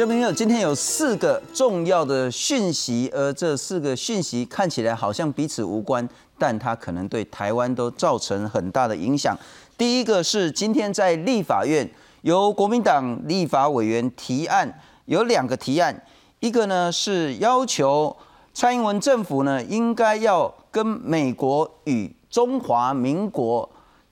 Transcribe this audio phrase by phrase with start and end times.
[0.00, 6.08] 这边有今天有四个重要的讯息，而这四个讯息看起来好像彼此无关，
[6.38, 9.36] 但它可能对台湾都造成很大的影响。
[9.76, 11.86] 第一个是今天在立法院
[12.22, 16.02] 由国民党立法委员提案，有两个提案，
[16.38, 18.16] 一个呢是要求
[18.54, 23.68] 蔡英文政府呢应该要跟美国与中华民国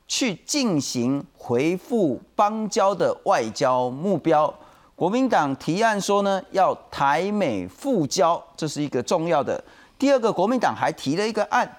[0.06, 4.54] 去进行回复邦交的外交目标。
[4.98, 9.62] 国民党提案说呢，要台美复交，这是一个重要的。
[9.96, 11.76] 第二个，国民党还提了一个案，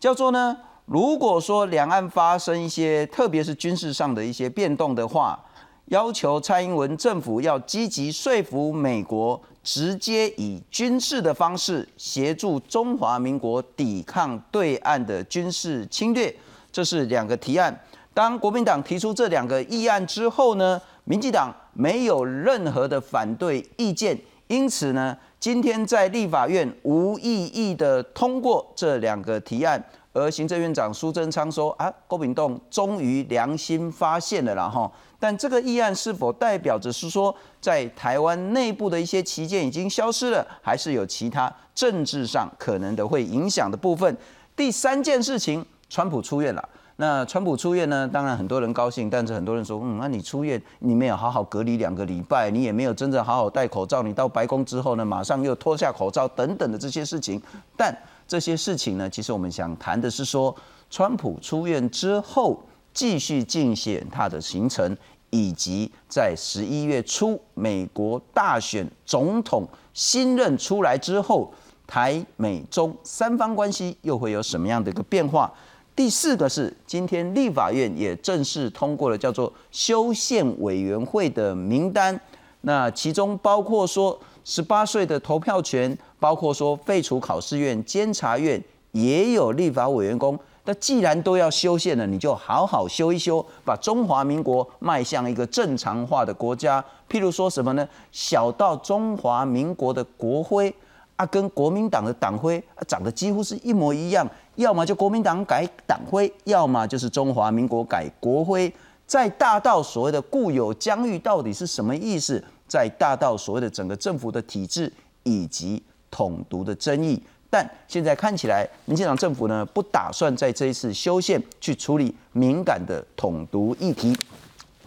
[0.00, 5.38] 叫做呢，如果说两岸发生一些，特别是军事上的一些变动的话，
[5.84, 16.34] 要求蔡英文政府要积极说服美国，直接以军事的方式协助中华民国抵抗对岸的军事侵略。
[16.72, 17.80] 这是两个提案。
[18.12, 20.82] 当国民党提出这两个议案之后呢？
[21.08, 24.18] 民进党没有任何的反对意见，
[24.48, 29.82] 因此呢，今天在立法院无异议的通过这两个提案。
[30.12, 34.90] 而行政院长苏贞昌说：“啊，郭炳栋终于良心发现了啦哈。”
[35.20, 44.16] 但这个议案是否代表着是说，在台湾内部的一些旗舰已经消失了，还是有其他政治上可能的会影响的部分？
[44.56, 46.68] 第三件事情，川普出院了。
[46.98, 48.08] 那川普出院呢？
[48.08, 57.40] 当然很多人高兴，但是很多人说，嗯，那你出院，你没有好好隔离两个礼拜，你也没有真正好好戴口罩，你到白宫之后呢，马上又脱下口罩等等的这些事情。
[57.76, 57.94] 但
[58.26, 60.56] 这些事情呢，其实我们想谈的是说，
[60.88, 62.58] 川普出院之后
[62.94, 64.96] 继续竞选他的行程，
[65.28, 71.52] 以及在十一月初美国大选总统新任出来之后，
[71.86, 75.52] 台美中三方关系又会有什么样的一个变化？
[75.96, 82.20] 第四个是，今天立法院也正式通过了叫做修宪委员会的名单，
[82.60, 88.62] 那其中包括说十八岁的投票权，包括说废除考试院、监察院，
[88.92, 90.38] 也有立法委员工。
[90.66, 96.84] 那既然都要修宪了，你就好好修一修，把中华民国迈向一个正常化的国家。
[97.08, 97.88] 譬如说什么呢？
[98.12, 100.74] 小到中华民国的国徽。
[101.16, 108.72] 啊，跟国民党的党徽长得几乎是一模一样，要么就国民党改党徽，要么就是中华民国改国徽。
[109.06, 112.42] 在大到所谓的固有疆域到底是什么意思？
[112.68, 124.16] 在大到所谓的整个政府的体制以及统独的争议，但现在看起来，民进党政府呢不打算在这一次修宪去处理敏感的统独议题。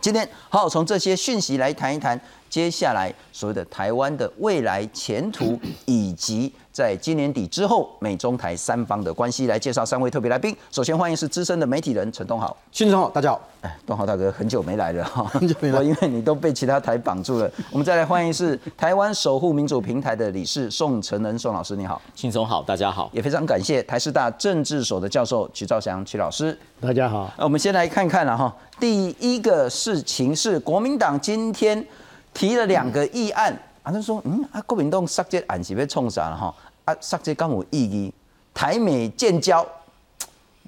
[0.01, 2.19] 今天好好从这些讯息来谈一谈。
[2.49, 10.55] 接下来所谓的台湾的未来前途， 以及在今年底之后美中台三方的关系，来介绍三位特别来宾。
[10.71, 13.41] 首先欢迎是资深的媒体人陈东豪，新总好，大家好。
[13.61, 17.51] 哎，东豪大哥很久没来了哈， 很久没来， 因为你都被其他台绑住了。
[17.71, 23.09] 我们再来欢迎是台湾守护民主平台的理事宋承恩宋老师，你好，新总好，大家好。
[23.13, 27.29] 也非常感谢台师大政治所的教授曲兆祥曲老师，大家好。
[27.38, 31.85] 那我们先来看看了哈，第一个事情是国民党今天。
[32.34, 33.51] 提了两个议案，
[33.84, 36.53] 啊，他说，嗯，啊，国民党杀这案是要冲啥了哈？
[36.85, 38.13] 啊，杀这刚有意义，
[38.53, 39.66] 台美建交，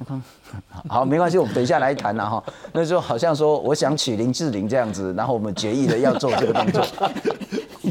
[0.90, 2.44] 好，没关系，我们等一下来谈了哈。
[2.74, 6.86] 那就好像说，我想娶林志玲这样子，然后我们决议的要做这个动作。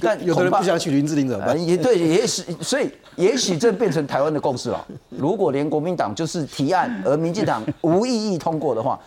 [0.00, 1.66] 但 有的人不想娶林志玲怎么办？
[1.66, 4.86] 也对，也许，所以也许这变成台湾的共识了。
[5.08, 8.98] 如果连国民党就是提案，而民进党无异议通过的话，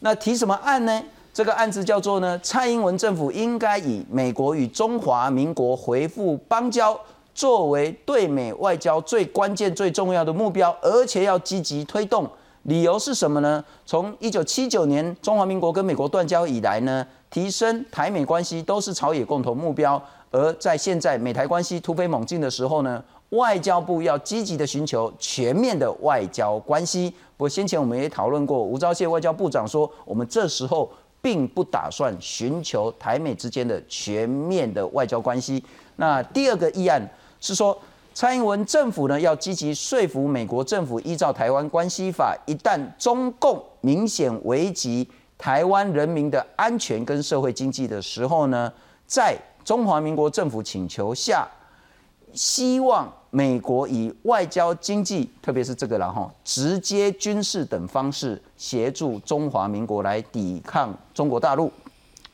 [0.00, 1.02] 那提什么案呢？
[1.32, 6.98] 这个案子叫做呢，蔡英文政府应该以美国与中华民国回复邦交
[7.34, 12.28] 作为对美外交最关键、最重要的目标，而且要积极推动。
[12.64, 13.64] 理由是什么呢？
[13.86, 20.00] 从一九七九年中华民国跟美国断交以来呢，提升台美关系都是朝野共同目标。
[20.30, 27.08] 而在现在美台关系突飞猛进的时候呢，外交部要积极的寻求全面的外交关系。
[27.38, 30.90] 不过先前我们也讨论过，吴钊燮外交部长说，我们这时候。
[31.22, 35.64] 并不打算寻求台美之间的全面的外交关系。
[35.96, 37.00] 那第二个议案
[37.40, 37.74] 是说，
[38.12, 45.08] 蔡英文政府呢要积极说服美国政府依照《台湾关系法》，一旦中共明显危及
[45.38, 48.70] 台湾人民的安全跟社会经济的时候呢，
[49.06, 51.48] 在中华民国政府请求下。
[52.34, 61.72] 希望美国以外交、经济，特别是这个然后直接军事等方式协助中华民国来抵抗中国大陆。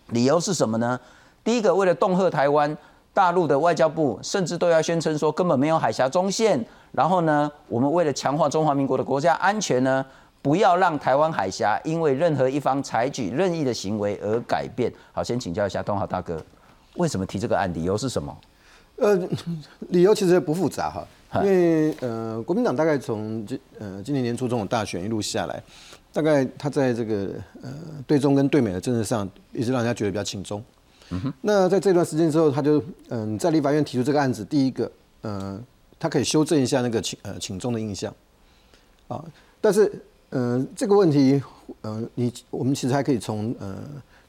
[0.09, 0.99] 理由是什么呢？
[1.45, 2.77] 第一个，为了恫吓台湾，
[3.15, 6.62] 大陆的外交部甚至都要宣称说根本没有海峡中线。
[6.91, 10.05] 然后呢，我们为了强化中华民国的国家安全呢，
[10.43, 14.93] 不要让台湾海峡因为任何一方采取任意的行为而改变。
[15.12, 16.45] 好，先请教一下东豪大哥。
[16.95, 17.73] 为什么提这个案？
[17.73, 18.37] 理由是什么？
[18.99, 19.29] 呃，
[19.91, 21.06] 理由其实不复杂哈，
[21.43, 25.62] 因为呃，国民党大概从今呃今年年初总统大选一路下来，
[26.12, 27.31] 大概他在这个
[27.62, 27.73] 呃
[28.06, 30.62] 对中跟对美的政治上，一直让人家觉得比较轻中。
[31.11, 31.33] 嗯哼。
[31.43, 34.91] 那在这段时间之后，他就嗯在立法院提出这个案子，第一个，
[35.23, 35.61] 呃，
[36.00, 38.12] 他可以修正一下那个请呃请中的印象，
[39.06, 39.25] 啊，
[39.61, 39.91] 但是
[40.31, 41.41] 呃这个问题，
[41.83, 43.77] 呃你我们其实还可以从呃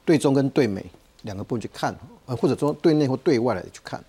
[0.04, 0.84] 对中跟对美
[1.22, 1.92] 两个部分去看，
[2.26, 4.00] 呃或者说对内或对外来去看。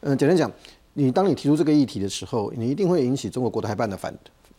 [0.00, 0.50] 嗯，简单讲，
[0.94, 4.14] 你当你提出这个议题的时候，你一定会引起中国国台办的反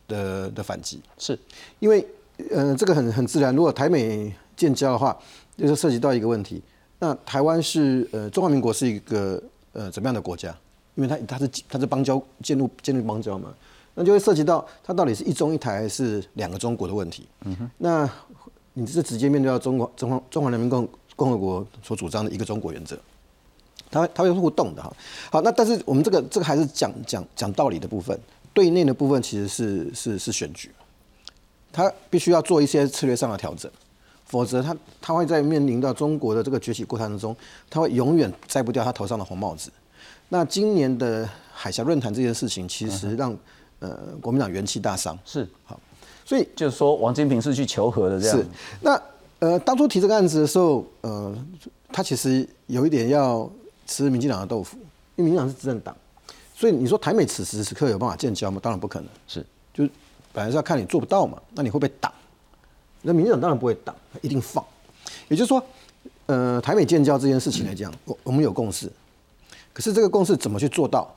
[0.08, 1.38] 的的反击，是
[1.80, 2.06] 因为
[2.50, 5.18] 呃这个很很自然，如果台美建交的话，
[5.56, 6.62] 就是涉及到一个问题，
[7.00, 9.42] 那台湾是呃中华民国是一个
[9.74, 10.56] 呃怎么样的国家？
[10.96, 13.54] 因为它它是它是邦交建立建立邦交嘛，
[13.94, 17.28] 那就会涉及到它到底是一中一台还是两个中国的问题。
[17.46, 18.10] 嗯哼，那
[18.74, 22.98] 你是直接面对到中国中华中华人民共共和国所主张的一个中国原则。
[23.90, 24.94] 它它会互动的哈，
[25.32, 28.20] 好，那但是我们这个这个还是讲讲讲道理的部分，
[28.54, 30.70] 对内的部分其实是是是选举，
[31.72, 33.72] 它必须要做一些策略上的调整，
[34.26, 37.36] 否则它它会在面临到中国的这个崛起过程当中，
[37.70, 39.72] 它会永远摘不掉他头上的红帽子。
[40.28, 43.34] 那今年的海峡论坛这件事情，其实让
[43.80, 45.18] 呃国民党元气大伤。
[45.24, 45.80] 是好，
[46.26, 48.38] 所以就是说王金平是去求和的这样。
[48.38, 48.46] 是
[48.82, 49.02] 那
[49.40, 51.34] 呃当初提这个案子的时候，呃
[51.94, 53.50] 他其实有一点要。
[53.88, 54.78] 吃民进党的豆腐，
[55.16, 55.96] 因为民进党是执政党，
[56.54, 58.60] 所以你说台美此时此刻有办法建交吗？
[58.62, 59.10] 当然不可能。
[59.28, 59.44] 是，
[59.74, 59.88] 就
[60.32, 62.14] 本来是要看你做不到嘛，那你会被挡？
[63.02, 64.64] 那民进党当然不会挡，一定放。
[65.30, 65.64] 也就是说，
[66.26, 68.92] 呃，台美建交这件事情来讲，我我们有共识，
[69.72, 71.10] 可是这个共识怎么去做到？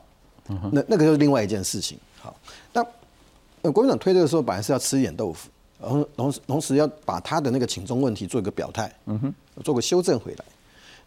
[0.73, 1.99] 那那个就是另外一件事情。
[2.21, 2.35] 好，
[2.73, 2.85] 那
[3.63, 5.49] 呃，国民党推这个时候本来是要吃一点豆腐，
[5.81, 10.45] 然后同时同时要把他的那个请中问题做一个表态，嗯哼，做个修正回来。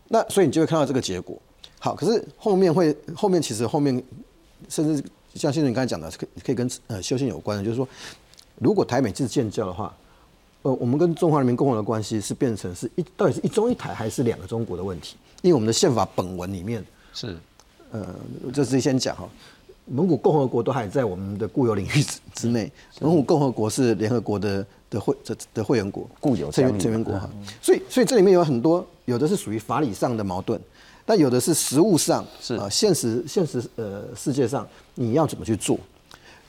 [0.08, 1.42] 那所以你就会看到这个结果。
[1.84, 4.02] 好，可是后面会后面其实后面
[4.70, 5.04] 甚至
[5.36, 7.86] 像先生你刚才讲的，可可以跟呃修宪有关的，就是说，
[8.58, 9.94] 如果台美是建交的话，
[10.62, 15.18] 呃，我们跟中华人民共和国的关系是变成是一到底是一中一台还是两个中国的问题？
[15.42, 16.82] 因为我们的宪法本文里面
[17.14, 17.36] 是
[17.92, 18.16] 呃，
[18.54, 19.28] 这是先讲哈，
[19.84, 22.72] 蒙古共和国都还在我们的固有领域之之内，
[23.02, 27.30] 蒙古共和国是联合国的的会的的会员国，固有成员成员国哈，
[27.62, 30.58] 所以所以这里面有很多有的是属于法理上的矛盾。
[31.06, 35.78] 但有的是实物上，是啊，现实现实呃世界上你要怎么去做？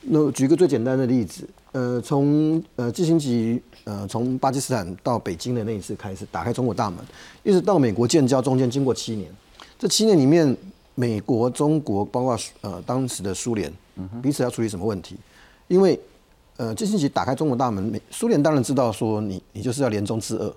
[0.02, 6.98] 那举个最简单的例子，呃，从呃基辛吉呃从巴基斯坦到北京的那一次开始打开中国大门，
[7.42, 9.30] 一直到美国建交中间经过七年，
[9.78, 10.56] 这七年里面，
[10.94, 13.72] 美国、中国包括呃当时的苏联，
[14.22, 15.16] 彼此要处理什么问题？
[15.68, 15.98] 因为
[16.58, 20.54] 呃基辛吉打开中国大门，美苏联当然知道说你你就是要联中制恶。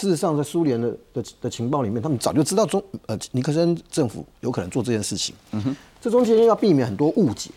[0.00, 5.34] 事实上，在苏联的的的情报里面，他们早就知道中呃尼克森政府有可能做这件事情。
[5.50, 7.50] 嗯哼，这中间要避免很多误解。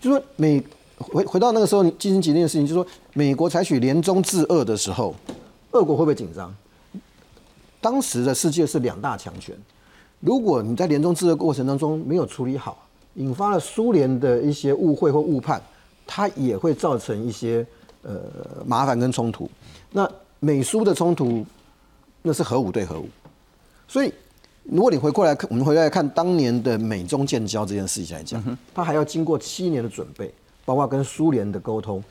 [0.00, 0.62] 就说美
[0.98, 5.12] 回回到那个时候进行几件事情，就说美国采取联中制俄的时候，
[5.72, 6.54] 俄国会不会紧张？
[7.80, 9.52] 当时的世界是两大强权，
[10.20, 15.60] 如果你在联中制俄过程当中没有处理好，引发了苏联的一些误会或误判，
[16.06, 17.66] 它也会造成一些
[18.02, 18.20] 呃
[18.64, 19.50] 麻烦跟冲突。
[19.90, 21.44] 那美苏的冲突。
[22.22, 23.08] 那是核武对核武，
[23.88, 24.12] 所以
[24.64, 30.32] 如果你回过来看，我们回来看当年的美中建交这件事情来讲，它还要经过七年的准备，
[30.66, 32.02] 包括跟苏联的沟通。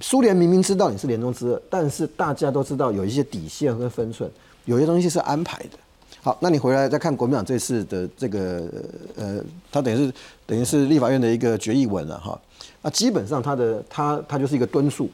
[0.00, 4.28] 苏联明明知道你是联中之二，但是大家都知道有一些底线和分寸，
[4.64, 5.78] 有些东西是安排的。
[6.20, 8.68] 好，那你回来再看国民党这次的这个
[9.14, 9.40] 呃，
[9.70, 10.12] 他等于是
[10.44, 12.40] 等于是立法院的一个决议文了哈。
[12.82, 15.08] 那基本上他的他他就是一个敦促，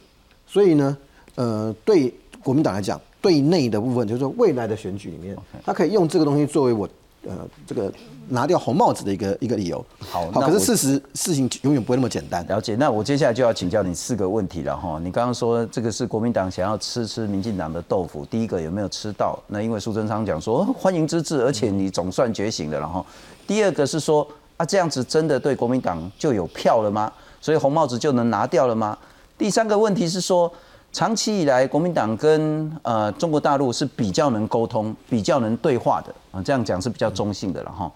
[0.47, 0.97] 所以呢，
[1.35, 2.12] 呃，对
[2.43, 2.99] 国民党来讲。
[3.21, 6.89] 对内的部分，就是说未来的选举里面，他可以用这个东西作为我
[7.27, 7.35] 呃
[7.67, 7.93] 这个
[8.29, 9.85] 拿掉红帽子的一个一个理由。
[9.99, 12.47] 好，好，可是事实事情永远不会那么简单。
[12.47, 12.77] 了解。
[12.77, 15.01] 那我接下来就要请教你四个问题了哈。
[15.03, 19.37] 你刚刚说这个是国民党想要吃吃民进党的豆腐，第一个有没有吃到？
[19.49, 23.05] 那因为苏贞昌讲说欢迎之至，而且你总算觉醒了，然后
[23.49, 27.13] 第二个是说啊这样子真的对国民党就有票了吗？
[27.41, 28.97] 所以红帽子就能拿掉了吗？
[29.37, 30.51] 第三个问题是说。
[30.90, 37.90] 长期以来，国民党跟呃中国大陆是比较能沟通、比较能对话的啊，这样讲是比较中性的了哈。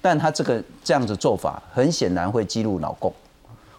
[0.00, 3.12] 但他这个这样子做法，很显然会激怒老共。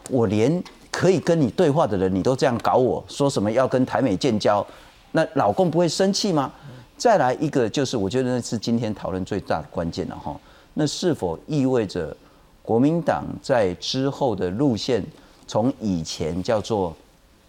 [0.09, 4.65] 我连可以跟你对话的人，你都这样搞，我说什么要跟台美建交，
[5.13, 6.51] 那老共不会生气吗？
[6.95, 10.39] 再来一个，就是我觉得那是今天讨论最大的关键了哈。
[10.75, 12.15] 那是否意味着
[12.61, 15.03] 国民党在之后的路线，
[15.47, 16.95] 从以前叫做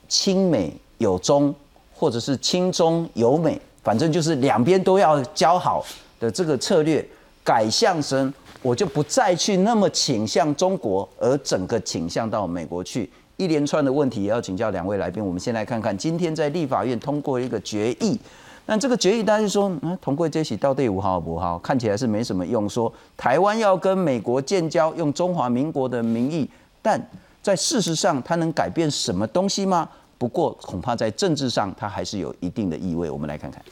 [0.08, 0.74] 亲美？
[1.00, 1.52] 有中，
[1.95, 5.83] 或者是亲中有美，反正就是两边都要交好
[6.21, 7.04] 的这个策略，
[7.42, 13.11] 改向声，我就不再去那么倾向中国，而整个倾向到美国去。
[13.38, 15.25] 一连串的问题也要请教两位来宾。
[15.25, 18.21] 我们先来看看今天在立法院通过一个决议。
[18.66, 21.59] 那这个决议，大家就说，嗯，同归这起到底五号不好？
[21.61, 22.69] 看起来是没什么用。
[22.69, 26.47] 说台湾要跟美国建交，用中华民国的名义，
[26.83, 27.00] 但
[27.42, 29.88] 在事实上，它能改变什么东西吗？
[30.20, 33.10] 不过恐怕在政治上，它还是有一定的意味。
[33.10, 33.64] 我们来看看。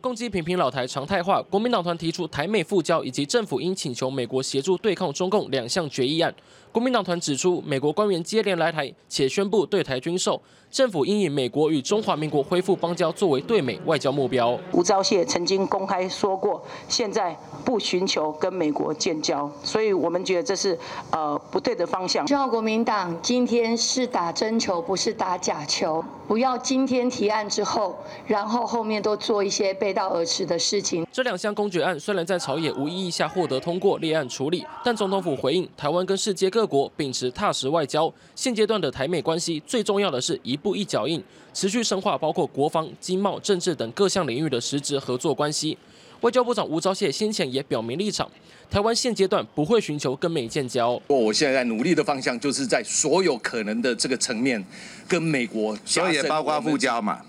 [0.00, 6.34] 攻击频频老台常态化，国民党团提出台美复交以及政府应请求美国协助对抗中共两项决议案。
[6.78, 10.40] 国民党团指出，美国官员接连来台，且宣布对台军售。
[10.70, 14.56] 政府应以美国与中华民国恢复邦交作为对美外交目标。
[14.72, 20.78] 吴钊燮曾经公开说过，现在不寻求跟美国建交，所以我们觉得这是
[21.10, 22.28] 呃不对的方向。
[22.28, 31.06] 希望国民党今天是打真球，不是打假球，不要今天提案之后，然后后面都做一些背道而驰的事情。
[31.10, 40.58] 这两项公决案虽然在朝野无异议下获得通过立案处理，但总统府回应，台湾跟世界各国秉持踏实外交，现阶段的台美关系最重要的是一。
[40.58, 41.22] 步一脚印，
[41.54, 45.78] 持续深化包括国防、经贸、政治等各项领域的实质合作关系。
[46.22, 48.28] 外交部长吴钊燮先前也表明立场，
[48.68, 51.00] 台湾现阶段不会寻求跟美建交。
[51.06, 54.60] 我现在在努力的方向，就是在所有可能的这个层面，
[55.06, 57.20] 跟美国，所以也包括复交嘛。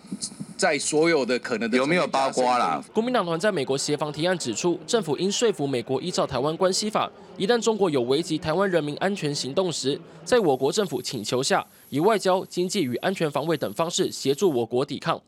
[0.58, 2.84] 在所有的可能的有没有包括啦？
[2.92, 15.22] 国民党团在美国协防提案指出，政府应说服美国依照台湾关系法，一旦中国有危及台湾人民安全行动时，在我国政府请求下，以外交、经济与安全防卫等方式协助我国抵抗。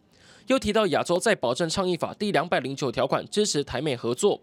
[0.47, 4.37] 又提到亚洲在保证倡议法第两百零九条款支持台美合作，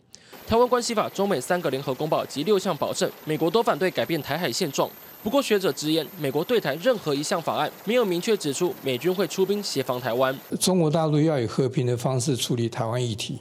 [0.47, 4.89] 台湾关系法中美三个联合公报及六项保证，美国都反对改变台海现状。
[5.23, 10.35] 不过，学者直言，美国对台任何一项法案没有明确指出美军会出兵协防台湾。
[10.59, 13.41] 中国大陆要以和平的方式处理台湾议题。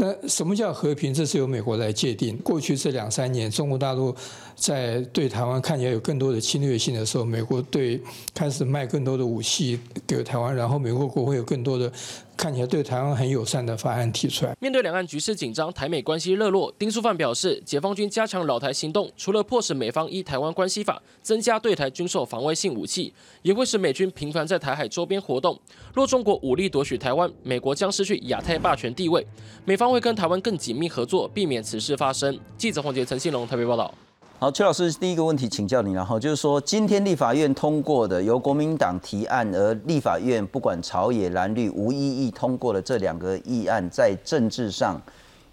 [0.00, 1.12] 那什么叫和平？
[1.12, 2.34] 这是由美国来界定。
[2.38, 4.16] 过去这两三年，中国大陆
[4.56, 8.00] 在对台湾看起来有更多的侵略性的时候，美国对
[8.32, 11.92] 开始卖更多的武器给台湾，然后美国国会有更多的。
[12.36, 14.56] 看起来对台湾很友善的法案提出来。
[14.60, 25.58] 面对两岸局势紧张，台美关系热络，丁书范表示，解放军加强老台行动，除了迫使美方依台湾关系法增加对台军售防卫性武器，也会使美军频繁在台海周边活动。
[25.92, 29.26] 若中国武力夺取台湾，美国将失去亚太霸权地位，
[29.64, 32.38] 美方会跟台湾更紧密合作，避免此事发生。
[32.56, 33.92] 记者黄杰、陈信龙台北报道。
[34.40, 44.98] 好，邱老师，第一个问题请教你，然后就是说，今天立法院通过的由国民党提案，而立法院不管朝野蓝绿无异议通过的这两个议案，在政治上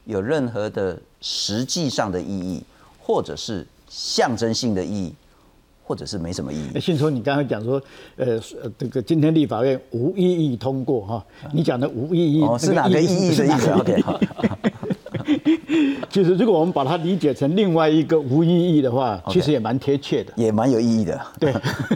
[0.06, 2.64] 有任何的实际上的意义，
[2.98, 5.14] 或者是象征性的意义，
[5.84, 6.80] 或者是没什么意义？
[6.80, 7.82] 信聪，你刚刚讲说，
[8.16, 8.40] 呃，
[8.80, 14.02] 这个今天立法院无异议通过哈，你讲的无意义是哪个意义的意思？OK。
[16.10, 21.20] 其实，如果我们把它理解成另外一个无意义的话，其实也蛮贴切的，也蛮有意义的。
[21.40, 21.54] 对，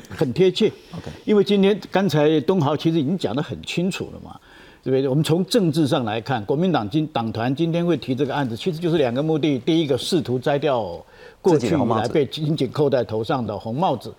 [0.09, 0.67] 很贴切。
[0.91, 4.39] OK，因为今天刚才东豪其实已经讲得很清楚了嘛，
[4.83, 5.07] 对不对？
[5.07, 11.03] 我们从政治上来看，国民党今党团今天会提这个案子，其实就是两个目的：第一个，试图摘掉
[11.41, 14.13] 过去以来被紧紧扣在头上的红帽子，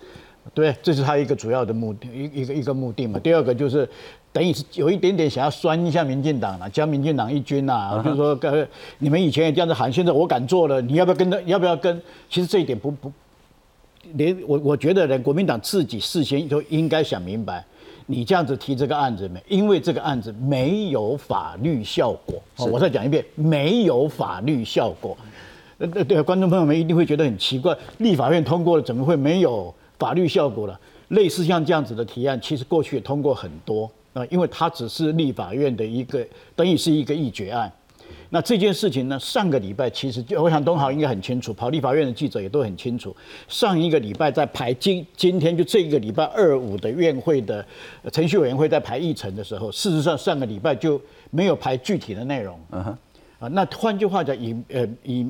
[0.53, 3.19] 对，这是他一个主要的目的，一一个一个目的嘛。
[3.19, 3.87] 第二个就是。
[4.33, 11.39] 等于是有一点点想要酸一下民进党了，将民进党一军呐，就是说，呃，你们以前也这样子喊，现在我敢做了，你要不要跟着？
[11.43, 12.01] 要不要跟？
[12.27, 13.11] 其实这一点不不，
[14.15, 17.63] 连我我觉得连国民党自己事先都应该想明白，
[18.07, 19.39] 你这样子提这个案子没？
[19.47, 22.41] 因为这个案子没有法律效果。
[22.71, 25.15] 我再讲一遍，没有法律效果。
[25.77, 30.79] 呃对，观众朋友们一定会觉得很奇怪，立法院通过了，怎么会没有法律效果了？
[31.09, 33.87] 类似像这样子的提案，其实过去也通过很多。
[34.13, 37.71] 啊，因为它只是立法院的一个，等于是一个议决案。
[38.29, 43.15] 那这件事情呢，上个礼拜其实就我想东豪应该很清楚，跑立法院的记者也都很清楚。
[43.47, 47.63] 上一个礼拜在排今今天就这个礼拜二五的院会的
[48.11, 52.59] 程序委员会在排议程的时候，事实上上个礼拜就没有排具体的内容。
[52.71, 52.97] 嗯哼。
[53.39, 55.27] 啊，那换句话讲，以呃以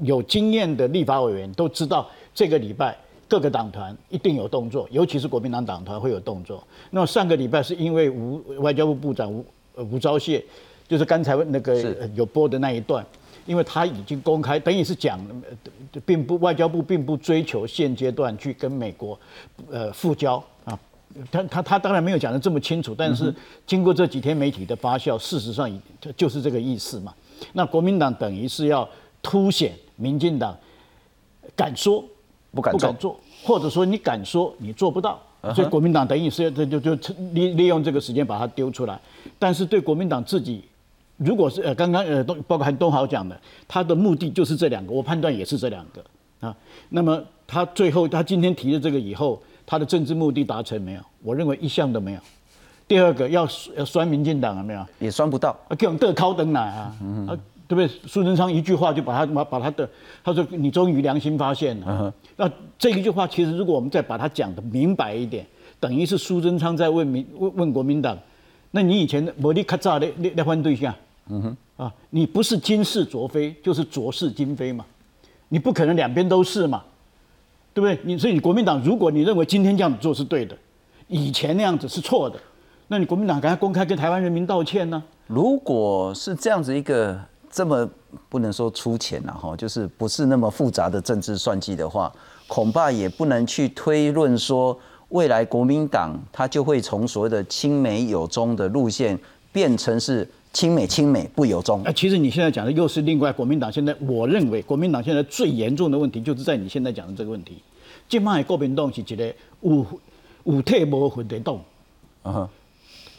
[0.00, 2.96] 有经验的立法委员都知道，这个礼拜。
[3.28, 6.66] 各个党团一定有动作，尤其是国民党党团会有动作。
[6.90, 9.44] 那么上个礼拜是因为吴外交部部长吴
[9.76, 10.42] 吴钊燮，
[10.88, 13.04] 就是刚才那个有播的那一段，
[13.44, 15.20] 因为他已经公开，等于是讲，
[16.06, 19.18] 并不外交部并不追求现阶段去跟美国
[19.70, 20.78] 呃复交啊。
[21.30, 23.34] 他他他当然没有讲的这么清楚，但是
[23.66, 25.70] 经过这几天媒体的发酵，事实上
[26.16, 27.14] 就是这个意思嘛。
[27.52, 28.88] 那国民党等于是要
[29.20, 30.56] 凸显民进党
[31.54, 32.02] 敢说。
[32.52, 35.20] 不敢做，或者说你敢说你做不到，
[35.54, 38.98] 所以国民党等于是这就就利利用这个时间把它丢出来。
[39.38, 40.64] 但是对国民党自己
[41.16, 46.02] 如果是呃刚刚呃东包括韩东豪讲的，他的目的就是这两个，我判断也是这两个
[46.46, 46.54] 啊。
[46.88, 51.00] 那么他最后他今天提的这个以后，他的政治目的达成没有？
[51.22, 52.20] 我认为一项都没有。
[52.86, 54.86] 第二个要要酸民进党了没有？
[54.98, 57.36] 也酸不到啊，给我们得高登来啊，啊，
[57.66, 57.88] 对不对？
[58.06, 59.88] 苏贞昌一句话就把他把把他的，
[60.24, 62.12] 他说你终于良心发现了。
[62.40, 65.44] 那这一句话其实如果我们再把它讲的明白一点，
[65.80, 68.16] 等于是苏贞昌在问民问问国民党，
[68.70, 70.94] 那你以前魔力卡扎的那那换对象，
[71.28, 74.86] 嗯哼，啊，你不是今是卓非，就是昨是今非嘛，
[75.48, 76.84] 你不可能两边都是嘛，
[77.74, 77.98] 对不对？
[78.04, 80.56] 你所以你国民党，如果你认为今天这样子做是对的，
[81.08, 82.38] 以前那样子是错的。
[82.86, 85.02] 那你国民党赶快公开跟台湾人民道歉呢？
[85.26, 87.88] 如果是这样子一个这么
[88.28, 92.12] 不能说粗浅了哈，就是不是那么复杂的政治算计的话，
[92.46, 94.78] 恐怕也不能去推论说
[95.08, 99.18] 未来国民党他就会从所谓的亲美友中的路线
[99.50, 101.82] 变成是亲美亲美不友中。
[101.84, 107.62] 啊，其实你现在讲的又是另外国民党现在我认为国民党现在最严重的问题就是在你现在讲的这个问题，
[108.08, 109.86] 今麦国民党是一个有
[110.44, 111.58] 有退无魂的党，
[112.22, 112.48] 啊。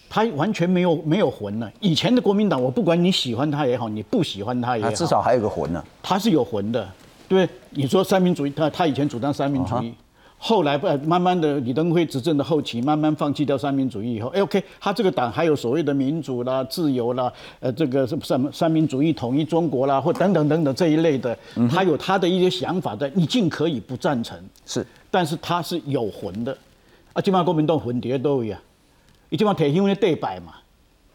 [0.09, 1.71] 他完全没有没有魂了。
[1.79, 5.83] 以前的国民党，我不管你喜欢他也好，你不喜欢他也好，至少还有个魂呢。
[6.01, 6.89] 他是有魂的，
[7.27, 9.93] 对你说三民主义，他他以前主张三民主义，
[10.37, 21.37] 后来不慢慢的李登辉执政的后期，慢慢放弃掉三民主义以后，哎，OK，他这个党还有所谓的民主啦、自由啦，呃，这个什么三民主义统一中国啦，或等等等等这一类的，
[21.69, 24.35] 他有他的一些想法在，你尽可以不赞成，
[24.65, 26.57] 是，但是他是有魂的，
[27.13, 28.59] 啊，起码国民党魂碟都一样。
[29.29, 30.53] 你就讲提香咧对拜嘛，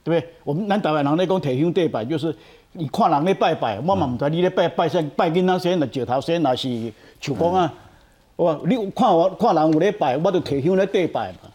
[0.02, 0.32] 对不对？
[0.44, 2.34] 我们咱台湾人咧讲提香对拜，就是
[2.72, 7.72] 你看人咧拜拜，我嘛毋知你咧拜拜啥拜囡仔先，若石头先，那是树公啊。
[8.36, 11.50] 哇你看我看人有咧拜，我就提香咧对拜嘛。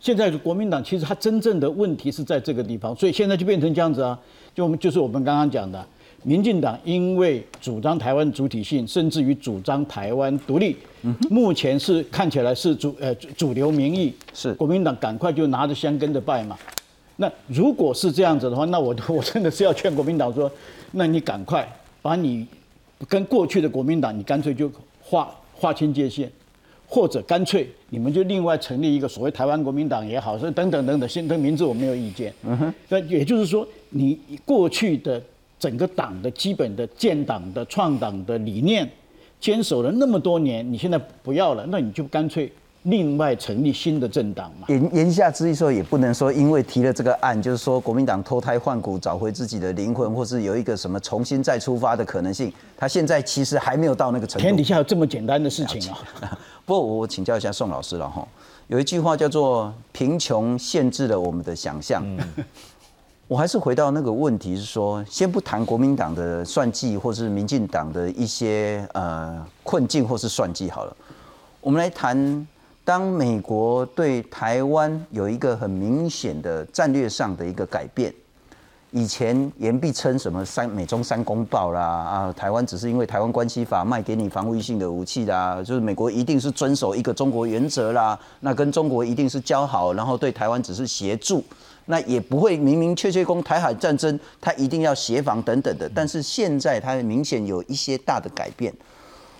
[0.00, 4.18] 现在国民党其实它真正的问题是在这个地方，所以现在就变成这样子啊。
[4.54, 5.84] 就我们就是我们刚刚讲的，
[6.26, 10.76] 民进党因为主张台湾主体性，甚至于主张台湾独立。
[11.30, 16.58] 目前是看起来是主呃主流民意是国民党赶快就拿着香跟着拜嘛，
[17.18, 20.50] 那如果是这样子的话，那我 我真的是要劝国民党说，
[20.90, 21.64] 那你赶快
[22.02, 22.44] 把你
[23.06, 24.68] 跟过去的国民党，你干脆就
[25.00, 26.28] 划划清界限，
[26.88, 32.34] 或者干脆你们就另外成立一个所谓台湾国民党也好，是等等等等，先的名字我没有意见。
[32.42, 35.22] 嗯哼，那也就是说，你过去的
[35.58, 38.88] 整个党的基本的建党的创党的理念。
[39.38, 42.50] 坚守了那么多年，你现在不要了，那你就干脆
[42.84, 44.66] 另外成立新的政党嘛。
[44.68, 52.50] 言言下之意说，也不能说因为提了这个案，就是说国民党脱胎换骨，找回自己的灵魂，或是有一个什么重新再出发的可能性。
[52.78, 54.42] 他现在其实还没有到那个程度。
[54.42, 56.36] 天底下有这么简单的事情啊！
[56.64, 58.26] 不过我请教一下宋老师了哈，
[58.68, 62.02] 有一句话叫做“贫穷限制了我们的想象”。
[63.28, 70.96] 我还是回到那个问题，是说，先不谈国民党的算计，或是民进党的一些呃困境，或是算计好了。
[71.60, 72.46] 我们来谈，
[72.84, 78.14] 当美国对台湾有一个很明显的战略上的一个改变，
[78.92, 91.42] 以前言必称什么三美中三公报啦，啊，台湾只是因为台湾关系法卖给你防卫性的武器啦，就是美国一定是遵守一个中国原则啦，那跟中国一定是交好，然后对台湾只是协助。
[91.86, 95.88] 那也不会明明确确攻台海战争，他一定要协防等等的。
[95.94, 98.74] 但是现在他明显有一些大的改变。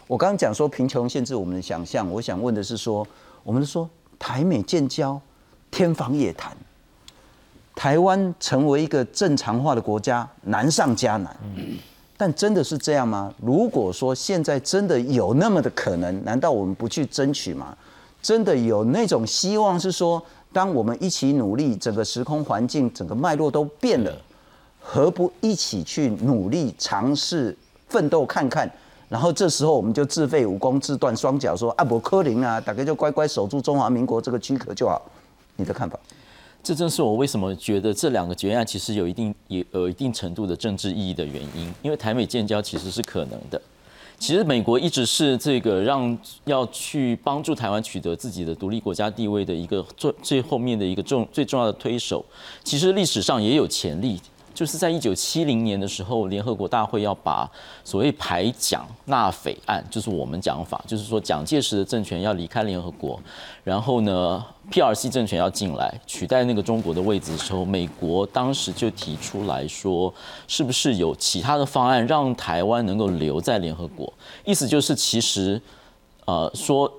[0.06, 3.04] 我刚刚讲说贫穷限制我们的想象，我想问的是说，
[3.42, 5.20] 我们说台美建交，
[5.70, 6.56] 天方夜谭。
[7.74, 11.36] 台湾成为一个正常化的国家，难上加难。
[12.16, 13.34] 但真的是这样吗？
[13.42, 17.76] 如果说现在真的有那么的可能，难道我们不去争取吗？
[18.22, 20.22] 真的有那种希望是说？
[20.56, 24.18] 当我们一起努力，整个时空环境、整个脉络都变了，
[24.80, 27.54] 何不一起去努力、尝试、
[27.90, 28.66] 奋斗看看？
[29.06, 35.02] 然后这时候我们就自废武功、自断双脚，说阿伯科林啊，大概就乖乖守住中华民国这个躯壳就好。
[35.56, 36.00] 你的看法？
[36.62, 43.60] 这正是我为什么觉得这两个决案其实有一定、有有一定程度的政治意义的原因，因为台美建交其实是可能的。
[44.18, 52.24] 其实美国一直是这个让要去帮助台湾取得自己的独立国家地位的一个最最后面的一个重最重要的推手。
[52.64, 54.20] 其实历史上也有潜力。
[54.56, 57.46] 就是在一九七零年的时候，联合国大会要把
[57.84, 63.20] 所谓排蒋纳匪案，就是我们讲法，就是说蒋介石的政权要离开联合国，
[63.62, 70.12] 然后呢，PRC 政权要进来取代那个中国的位置的时候，美国当时就提出来说，
[70.48, 74.10] 是不是有其他的方案让台湾能够留在联合国？
[74.46, 75.60] 意思就是其实，
[76.24, 76.90] 呃，说，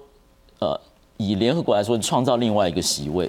[0.59, 0.79] 呃，
[1.17, 3.27] 以联合国来说，创造另外一个席位。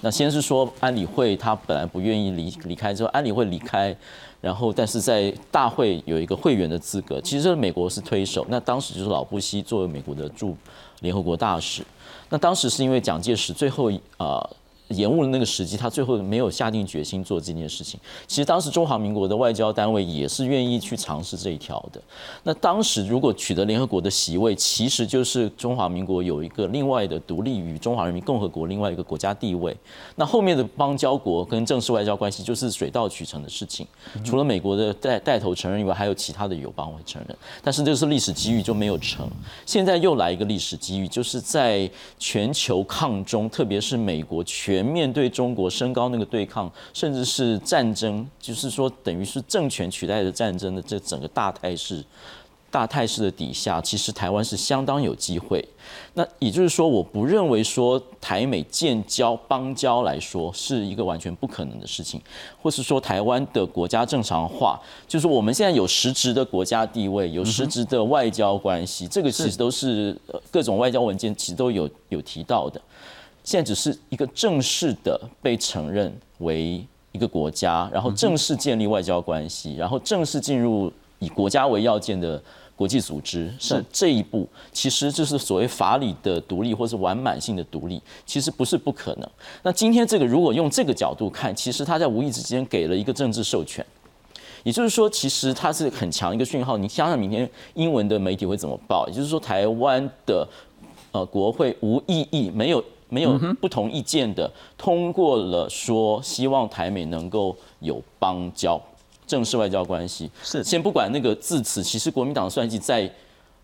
[0.00, 3.94] 那先是说安理会他本来不愿意离离开，之后安理会离开，
[4.40, 8.46] 然后但是在大会有一个会员的资格，其实美国是推手。
[8.48, 10.56] 那当时就是老布希作为美国的驻
[11.00, 11.82] 联合国大使，
[12.28, 14.48] 那当时是因为蒋介石最后啊。
[14.90, 17.98] 延误了那个时机，他最后没有下定决心做这件事情。
[18.26, 22.00] 其实当时中华民国的外交单位也是愿意去尝试这一条的。
[22.42, 29.76] 那当时如果取得联合国的席位，其实就是中华民国有一个另外的独立于中华人民共和国另外一个国家地位。
[30.16, 33.86] 那后面的邦交国跟正式外交关系就是水到渠成的事情。
[34.24, 37.36] 除了美国的带带头承认以外，还有其他的友邦会承认。
[37.62, 39.30] 但是这是历史机遇就没有成。
[39.64, 44.79] 现在又来一个历史机遇，就是在全球抗中，特别是美国全。
[44.82, 52.04] 面对中国升高那个对抗，甚至是战争，就是说等于是政权取代的战争的这整个大态势、
[52.70, 55.64] 大态势的底下，其实台湾是相当有机会。
[56.14, 62.20] 那也就是说，我不认为说台美建交邦交来说是一个完全不可能的事情，
[62.60, 70.16] 或是说台湾的国家正常化，就是我们现在有实质的国家地位，有实质的外交关系，这个其实都是
[70.50, 72.80] 各种外交文件其实都有有提到的。
[73.42, 82.40] 现在只是一个正式的被承认为一个国家，然后正式建立外交关系，然后正式进入以国家为要件的
[82.76, 89.28] 国际组织，是这一步，其实就是所谓法理的独立或是完满性的独立，其实不是不可能。
[89.62, 93.84] 那今天这个如果用这个角度看，其实他在无意之间给了一个政治授权，
[94.62, 96.76] 也就是说，其实它是很强一个讯号。
[96.76, 99.06] 你想想明天英文的媒体会怎么报？
[99.08, 100.46] 也就是说，台湾的
[101.12, 102.82] 呃国会无异议，没有。
[103.10, 108.80] 没有不同意见的通过了，说希望台美能够有邦交、
[109.26, 110.30] 正式外交关系。
[110.42, 113.12] 是，先不管那个字词，其实国民党算计在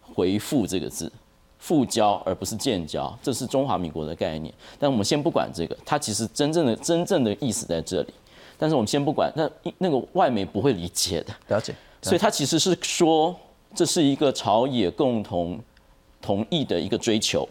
[0.03, 1.11] 回复这个字，
[1.59, 4.53] 复交而不是建交，这是中华民国的概念。
[4.79, 8.13] 但我们先不管这个，它其实真正的真正的意思在这里。
[8.59, 11.35] 但是我们先不管，那那个外媒不会理解的。
[11.49, 11.75] 了解。
[12.03, 13.35] 所以他其实是说，
[13.75, 15.61] 这是一个朝野共同
[16.23, 17.47] 同意的一个追求。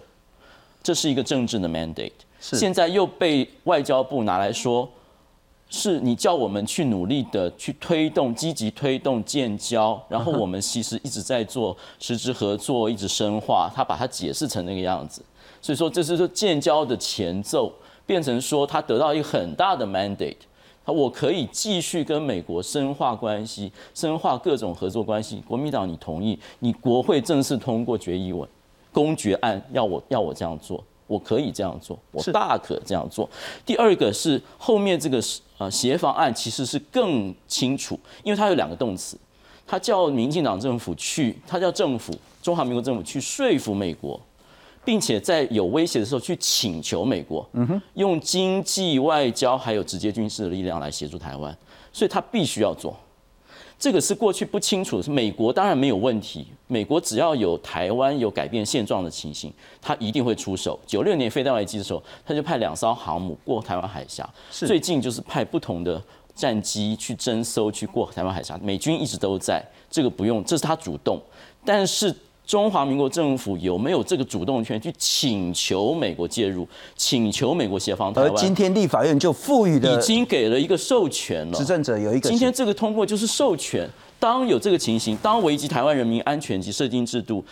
[0.86, 4.88] 这是一个政治的 mandate，现在又被外交部拿来说，
[5.68, 13.68] 是你叫我们去努力的去推动、积极推动建交，然后我们其实一直在做实质合作，一直深化。
[13.76, 15.24] 他把它解释成那个样子，
[15.60, 17.74] 所以说这是说建交的前奏，
[18.06, 20.38] 变成说他得到一个很大的 mandate，
[20.86, 25.42] 我可以继续跟美国深化关系，深化各种合作关系。
[25.48, 28.48] 国民党你同意，你国会正式通过决议文。
[28.96, 33.30] 公决案要我要我这样做，我可以这样做，我大可这样做。
[33.66, 35.22] 第二个是后面这个
[35.58, 39.18] 呃协防案其实是更清楚，因为它有两个动词，
[39.68, 44.18] 它叫民进党政府去，它叫政府中华民国政府去说服美国，
[44.86, 51.54] 并且在有威胁的时候去请求美国，嗯哼，用经济、外交还有直接军事的力量来协助台湾，
[51.92, 52.96] 所以他必须要做。
[53.78, 56.48] 这个是过去不清楚，是美国当然没有问题。
[56.68, 60.80] 美国只要有台湾有改变现状的情形，他一定会出手。
[60.88, 64.28] 九六年飞弹危机的时候，他就派两艘航母过台湾海峡。
[64.50, 66.02] 最近就是派不同的
[66.34, 71.22] 战机去征收去过台湾海峡，美军一直都在，这个不用，这是他主动。
[71.64, 72.16] 但是。
[72.46, 78.32] 中华民国政府有没有这个主动权去请求美国介入，请求美国协防台湾？
[78.32, 81.58] 而今天立法院就赋予的，已经给了一个授权了。
[81.58, 83.90] 执政者有一个，今天这个通过就是授权。
[84.18, 87.44] 当有这个情形，当危及台湾人民安全及设定制度，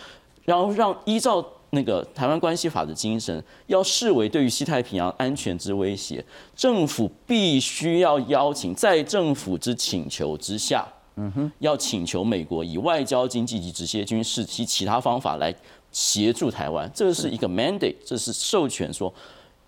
[0.44, 6.24] 然后让依照那个台湾关系法的精神，要视为对于西太平洋安全之威胁，
[6.56, 10.86] 政府必须要邀请，在政府之请求之下。
[11.16, 15.54] 嗯哼，要请求美国以外交、经济及直接军事及其他方法来
[15.92, 19.12] 协助台湾，这是一个 mandate，这是授权说，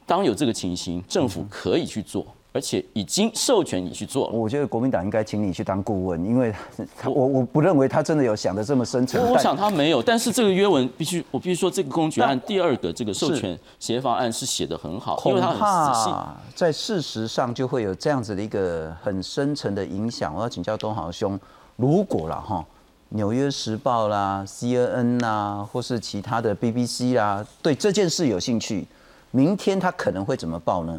[0.04, 2.26] 当有这个情形，政府可以去做。
[2.56, 6.50] 而且已经授权你去做了，我觉得国民党应该请你去当顾问，因为
[7.04, 9.22] 我我不认为他真的有想的这么深层。
[9.30, 15.58] 我想他没有，但是这个约文必须，我必须说这个公决案第二个这个授权协防案是写的很好，因为它很
[15.92, 16.10] 仔细。
[16.54, 20.34] 在事实上就会有这样子的一个很深层的影响。
[20.34, 21.38] 我要请教东豪兄，
[21.76, 22.64] 如果了哈，
[23.14, 28.86] 《纽约时报》啦、CNN 啦，或是其他的 BBC 啦，对这件事有兴趣，
[29.30, 30.98] 明天他可能会怎么报呢？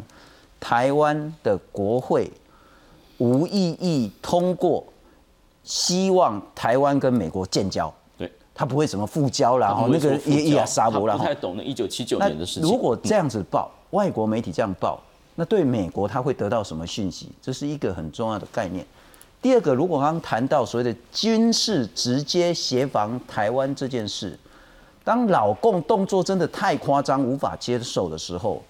[0.60, 2.30] 台湾的国会
[3.18, 4.84] 无异议通过，
[5.64, 7.92] 希望台湾跟美国建交。
[8.16, 11.16] 对，他不会什么复交啦，哦，那个也也杀不了。
[11.16, 12.62] 不太懂那一九七九年的事情。
[12.62, 15.00] 如果这样子报，外国媒体这样报，
[15.34, 17.30] 那对美国他会得到什么讯息？
[17.40, 18.86] 这是一个很重要的概念。
[19.40, 24.38] 第二个，如果刚谈到所谓的军事直接协防台湾这件事，
[25.04, 28.62] 当老共动作真的太夸张、无法接受的时候。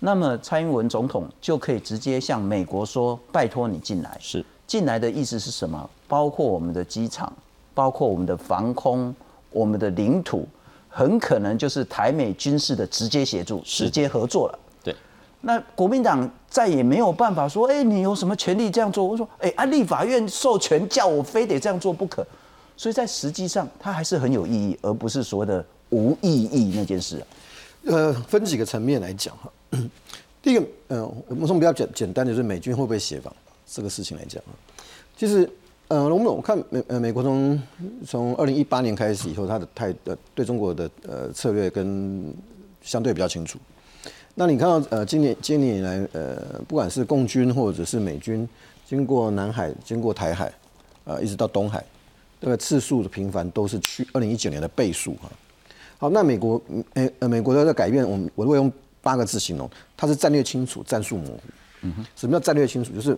[0.00, 5.88] 那么蔡英文总统就可以直接向美国说：“拜托你进来。”是进来的意思是什么？
[6.06, 7.32] 包括我们的机场，
[7.74, 9.14] 包括我们的防空，
[9.50, 10.46] 我们的领土，
[10.88, 14.58] 很可能就是台美军事的直接协助、直接合作了。
[14.84, 14.94] 对。
[15.40, 22.26] 那国民党再也没有办法说：“哎，你有什么权利这样做？”我说：“哎，安立法院授权叫我非得这样做不可。”
[22.76, 27.24] 所以在实际上，它还是很有意义，而不是所谓的无意义那件事。
[27.86, 29.50] 呃，分几个层面来讲哈。
[30.40, 33.34] 第一个，呃，我们从比较简简单的，就是美军会不会协防
[33.66, 34.54] 这个事情来讲啊。
[35.16, 35.48] 其实，
[35.88, 37.60] 呃，我们我看美呃美国从
[38.06, 42.32] 从二零一八年开始以后，他的态呃对中国的呃策略跟
[42.82, 43.58] 相对比较清楚。
[44.34, 48.48] 那你看到呃今年今年以来呃不管是共军或者是美军
[48.86, 50.52] 经过南海经过台海
[51.04, 51.84] 呃一直到东海，
[52.40, 55.28] 这个次数的频繁都是去二零一九年的倍数哈。
[55.98, 56.62] 好，那美国
[56.94, 61.40] 呃呃美国的改变，我们我会用八个字形容，它是战略清楚，战术模糊。
[61.82, 62.92] 嗯哼，什么叫战略清楚？
[62.92, 63.16] 就是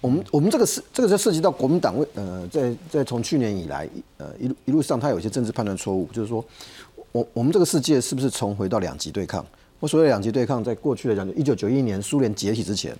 [0.00, 6.44] 我们我们这个是这个就涉及到国民党为呃在在从去年以来呃一路一路上，它有一些政治判断错误，就是说
[7.12, 9.44] 我我们这个世界是不是重回到两极对抗？
[9.80, 12.96] 我所谓两极对抗，在过去来讲，一九九一年苏联解体之前，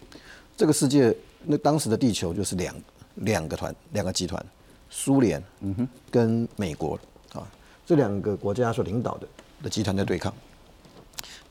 [0.57, 2.75] 这个世界那当时的地球就是两
[3.17, 4.45] 两个团两个集团，
[4.89, 6.99] 苏联嗯哼跟美国
[7.33, 7.47] 啊
[7.85, 9.27] 这两个国家所领导的
[9.63, 10.35] 的集团在对抗。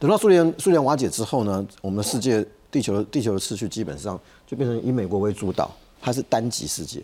[0.04, 7.02] 等到苏联苏联瓦解之后呢，我们的世界地球地球的秩序基本上就变成以美国为主导，它是单极世界，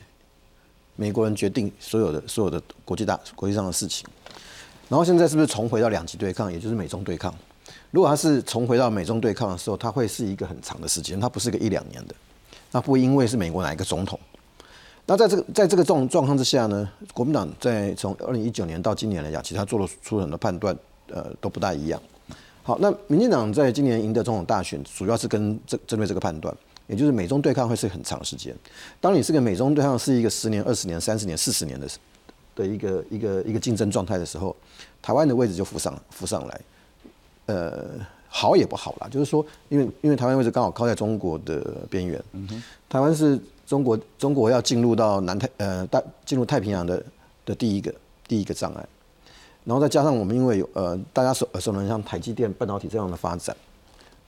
[0.97, 4.05] 美国人决定所有的所有的国际大国际上的事情。
[4.89, 7.33] 然后现在是不是重回到两极对抗，也就是美中对抗？
[7.91, 12.13] 如果它是重回到美中对抗的时候，它会是一个很长的时间，它不是个一两年的，
[12.69, 14.19] 那不会因为是美国哪一个总统。
[15.05, 22.01] 那在这个在这个状状况之下呢，国民党在从二零一九年到今年来讲，其实他做了出很多判断，呃，都不大一样。
[22.69, 26.55] 好，那民进党在今年赢得总统大选，主要是跟这针对这个判断，
[26.86, 28.55] 也就是美中对抗会是很长时间。
[29.01, 31.88] 当你是个美中对抗是一个十年、二十年、三十年、四十年的
[32.55, 34.55] 的一个一个一个竞争状态的时候，
[35.01, 36.62] 台湾的位置就浮上浮上来。
[37.47, 37.86] 呃，
[38.27, 42.23] 好也不好啦，就是说，因为因为台湾位置刚好靠在中国的边缘，
[42.88, 47.03] 台湾是中国中国要进入到南太呃大进入太平洋的
[47.47, 47.91] 的第一个
[48.27, 48.88] 第一个障碍。
[49.69, 53.55] 然后再加上我们因为有呃大家所耳熟能像台积电半导体这样的发展，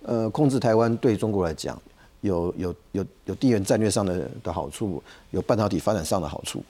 [0.04, 1.82] 呃控制台湾对中国来讲
[2.22, 5.02] 有有有有地缘战略上的的好处，
[5.32, 6.64] 有半导体发展上的好处。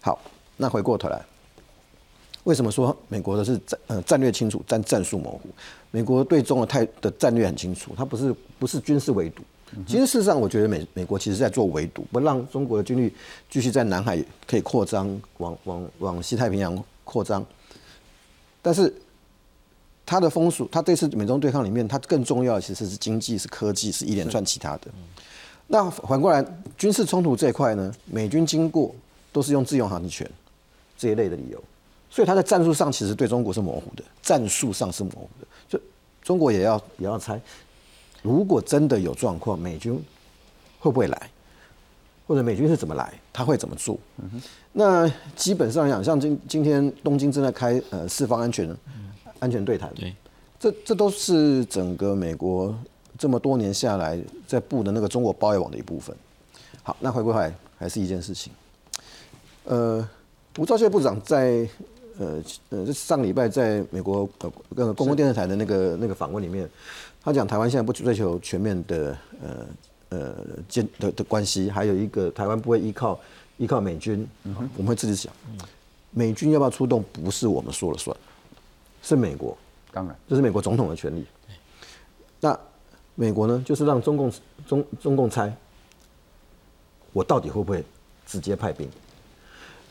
[0.00, 0.20] 好，
[0.56, 1.20] 那回过头来，
[2.44, 5.48] 为什么说美国的是战呃战略清楚，战战术模糊？
[5.90, 9.42] 美国对中的态的战略很清楚，它不是不是军事围堵。
[9.84, 13.12] 其实事实上，我觉得美美国其实在做围堵，不让中国的军力
[13.50, 17.44] 继续在南海可以扩张，往往往西太平洋扩张。
[18.66, 18.92] 但是，
[20.04, 24.88] 它的风俗，它这次美中对抗里面，它更重要的其实是经济、是科技、是一连串其他的。
[25.68, 26.44] 那反过来，
[26.76, 28.92] 军事冲突这一块呢，美军经过
[29.30, 30.28] 都是用自由航行权
[30.98, 31.62] 这一类的理由，
[32.10, 35.46] 所以它在战术上其实对中国是模糊的，战术上是模糊的。
[35.68, 35.80] 就
[36.20, 37.40] 中国也要也要猜，
[38.20, 39.94] 如果真的有状况，美军
[40.80, 41.30] 会不会来？
[42.26, 43.14] 或者美军是怎么来？
[43.32, 43.96] 他会怎么做？
[44.78, 48.76] 那基本上讲，像今今天东京正在开呃四方安全
[49.38, 50.14] 安全对谈，对，
[50.60, 52.76] 这这都是整个美国
[53.16, 56.14] 这么多年下来在布的那个中国包围网的一部分。
[56.82, 58.52] 好，那回过来还是一件事情，
[59.64, 60.06] 呃，
[60.58, 61.66] 吴钊燮部长在
[62.18, 66.68] 呃呃上礼拜在美国呃跟公共电视台的那个那个访问里面，
[67.24, 69.66] 他讲台湾现在不追求全面的呃。
[70.08, 70.36] 呃，
[70.68, 73.18] 建的的关系，还有一个台湾不会依靠
[73.58, 74.26] 依靠美军，
[74.76, 75.32] 我们会自己想，
[76.10, 78.16] 美军要不要出动，不是我们说了算，
[79.02, 79.56] 是美国，
[79.92, 81.24] 当然，这是美国总统的权利。
[82.40, 82.58] 那
[83.14, 84.32] 美国呢，就是让中共
[84.66, 85.50] 中中共猜，
[87.12, 87.82] 我到底会不会
[88.26, 88.88] 直接派兵？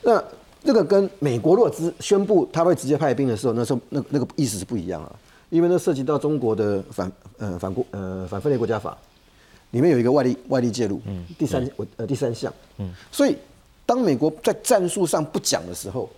[0.04, 0.23] 那
[0.63, 5.15] 这个跟美国若直宣布他会直接派兵的时候，那时候那那个意思是不一样啊，
[5.49, 8.97] 因为那涉及到中国的反呃反国呃反分裂国家法。
[9.71, 11.01] 里面有一个外力外力介入，
[11.38, 12.54] 第三我呃第三项，
[13.12, 13.36] 所以
[13.86, 16.10] 当美国在战术上不讲的时候，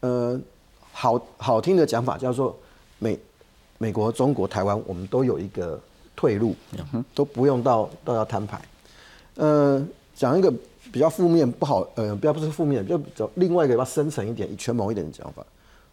[0.00, 0.38] 呃，
[0.92, 2.54] 好好听的讲法叫做
[2.98, 3.18] 美
[3.78, 5.80] 美国、中国、台湾，我们都有一个
[6.14, 6.54] 退路，
[7.14, 8.60] 都不用到到要摊牌。
[9.36, 9.82] 呃，
[10.14, 10.52] 讲一个
[10.92, 15.44] 比较负面不好，呃，不要不是负面，就走另外一个要深层一点、全谋一点的讲法。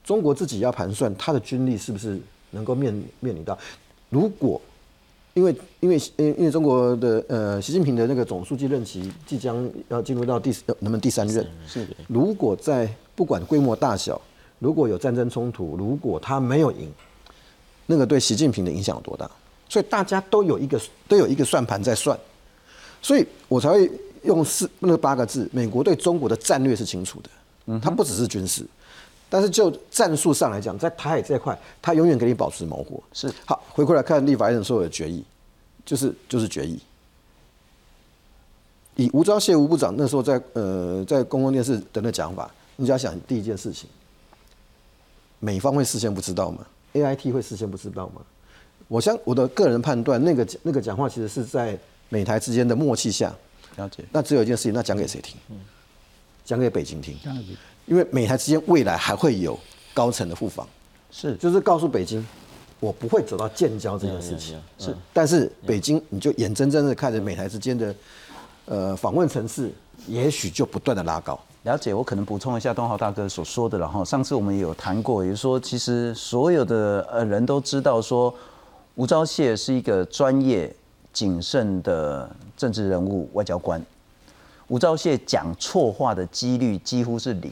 [0.04, 2.20] 中国自己要盘算他的军力是不是
[2.52, 3.58] 能够面面临到，
[4.10, 4.62] 如果。
[5.38, 11.46] 因为因为因因为中国的呃习近平的那个总书记任期即将要进入到第能不能第三任？
[11.68, 11.96] 是的。
[12.08, 14.20] 如果在不管规模大小，
[14.58, 16.92] 如果有战争冲突，如果他没有赢，
[17.86, 19.30] 那个对习近平的影响有多大？
[19.70, 22.18] 所以大家都有一个都有一个算盘在算，
[23.00, 23.92] 所以我才会
[24.24, 27.30] 用四那八个字：美国对中国的战略是清楚的，
[27.68, 28.66] 嗯，它不只是军事，
[29.30, 33.04] 但是就战术上来讲，在台海这一块，他永远给你保持模糊。
[33.12, 35.24] 是好，回过来看立法院所有的决议，
[35.86, 36.80] 就是就是决议。
[38.96, 43.90] 以吴钊燮吴部长那时候在呃在公共电视等的讲法，你就要想第一件事情，
[45.40, 48.22] 美方会事先不知道吗？A I T 会事先不知道吗？
[48.88, 51.78] 我相我的个人判断，那个那个讲话其实是在
[52.10, 53.36] 美台之间的默契下。
[53.76, 54.04] 了解。
[54.12, 55.36] 那只有一件事情，那讲给谁听？
[56.46, 57.16] 讲给北京听。
[57.88, 59.60] 因为美台之间未来还会有
[59.94, 60.68] 高层的互访，
[61.10, 62.24] 是，就是告诉北京，
[62.80, 64.62] 我不会走到建交这件事情。
[64.78, 67.96] 是，但是北京你就眼睁睁的看着美台之间的。
[68.70, 69.72] 呃，访问层次
[70.08, 71.40] 也许就不断的拉高。
[71.64, 78.34] 了解，我可能补充一下东豪大哥所说的，然后上次我们也有谈过，也就是说，其实所有的呃人都知道说，
[78.96, 80.70] 吴钊燮是一个专业
[81.14, 83.82] 谨慎的政治人物、外交官。
[84.68, 87.50] 吴钊燮讲错话的几率几乎是零，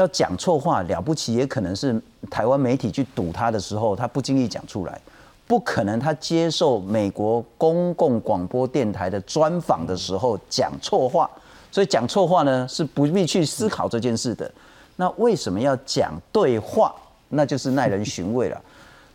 [0.00, 4.98] 要讲错话了不起，也可能是台湾媒体去堵他的时候，他不经意讲出来。
[5.46, 11.28] 不可能，他接受美国公共广播电台的专访的时候讲错话，
[11.70, 14.50] 所以讲错话呢是不必去思考这件事的。
[14.96, 16.94] 那为什么要讲对话？
[17.28, 18.60] 那就是耐人寻味了。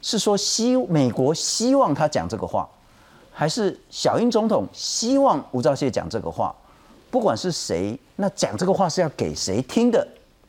[0.02, 2.68] 是说希美国希望他讲这个话，
[3.32, 6.54] 还是小英总统希望吴钊燮讲这个话？
[7.10, 10.06] 不管是谁，那讲这个话是要给谁听的？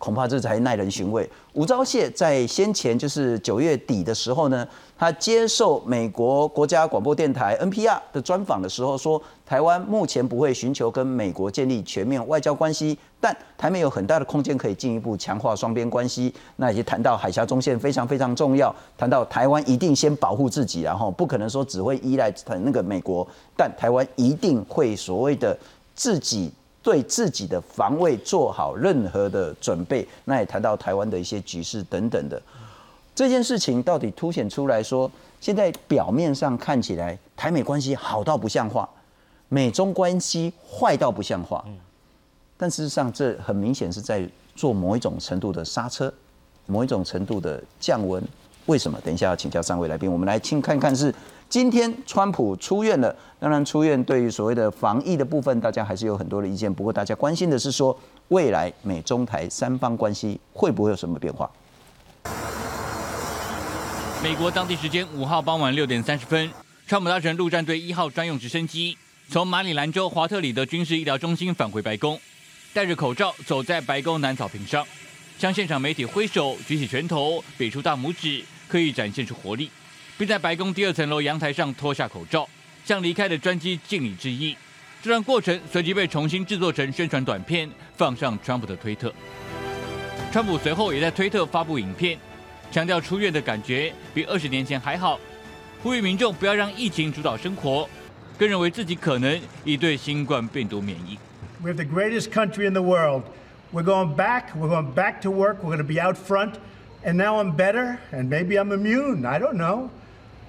[0.07, 1.29] 恐怕这才耐人寻味。
[1.53, 4.65] 吴钊燮在先前就是九月底的时候呢，
[4.97, 16.33] 他接受美国国家广播电台 NPR 的专访的时候说，台湾目前不会寻求跟美国建立全面外交关系，但台美有很大的空间可以进一步强化双边关系。
[16.55, 25.59] 那也谈到海峡中线非常非常重要，谈到台湾一定先保护自己，然后不可能说只会依赖那个美国，但台湾一定会所谓的
[25.97, 26.53] 自己。
[26.87, 32.41] 对自己的防卫做好任何的准备，那也谈到台湾的一些局势等等的
[33.13, 38.89] 这件事情，到底凸显出来说，现在表面上看起来台美关系好到不像话，
[39.49, 41.65] 美中关系坏到不像话，
[42.57, 46.15] 但事实上这很明显是在做某一种程度的刹车，
[46.67, 48.23] 某一种程度的降温。
[48.67, 48.97] 为什么？
[49.05, 51.13] 等一下要请教三位来宾，我们来听看看是。
[51.49, 56.73] 今天川普出院了，当然出院对于所谓的防疫的部分，大家还是有很多的意见。
[56.73, 57.97] 不过大家关心的是说，
[58.29, 61.49] 未来美中台三方关系会不会有什么变化？
[64.23, 66.51] 美国当地时间五号傍晚六点三十分，
[66.89, 68.99] 川普搭乘陆战队一号专用直升机，
[69.31, 72.19] 从马里兰州华特里的军事医疗中心返回白宫，
[72.75, 74.85] 戴着口罩走在白宫南草坪上，
[75.39, 79.71] 向现场媒体挥手，举起拳头，比出大拇指，刻意展现出活力。
[80.19, 82.49] 并在白宫第二层楼阳台上脱下口罩，
[82.85, 84.57] 向离开的专机敬礼致意。
[85.03, 89.13] 这段过程随即被重新制作成宣传短片，放上川普的推特。
[90.33, 92.19] 川普随后也在推特发布影片，
[92.73, 95.21] 强调出院的感觉比二十年前还好，
[95.83, 97.89] 呼吁民众不要让疫情主导生活，
[98.39, 101.19] 更认为自己可能已对新冠病毒免疫。
[101.63, 103.25] We have the greatest country in the world.
[103.73, 104.55] We're going back.
[104.57, 105.63] We're going back to work.
[105.63, 106.55] We're going to be out front.
[107.05, 109.25] And now I'm better, and maybe I'm immune.
[109.27, 109.91] I don't know.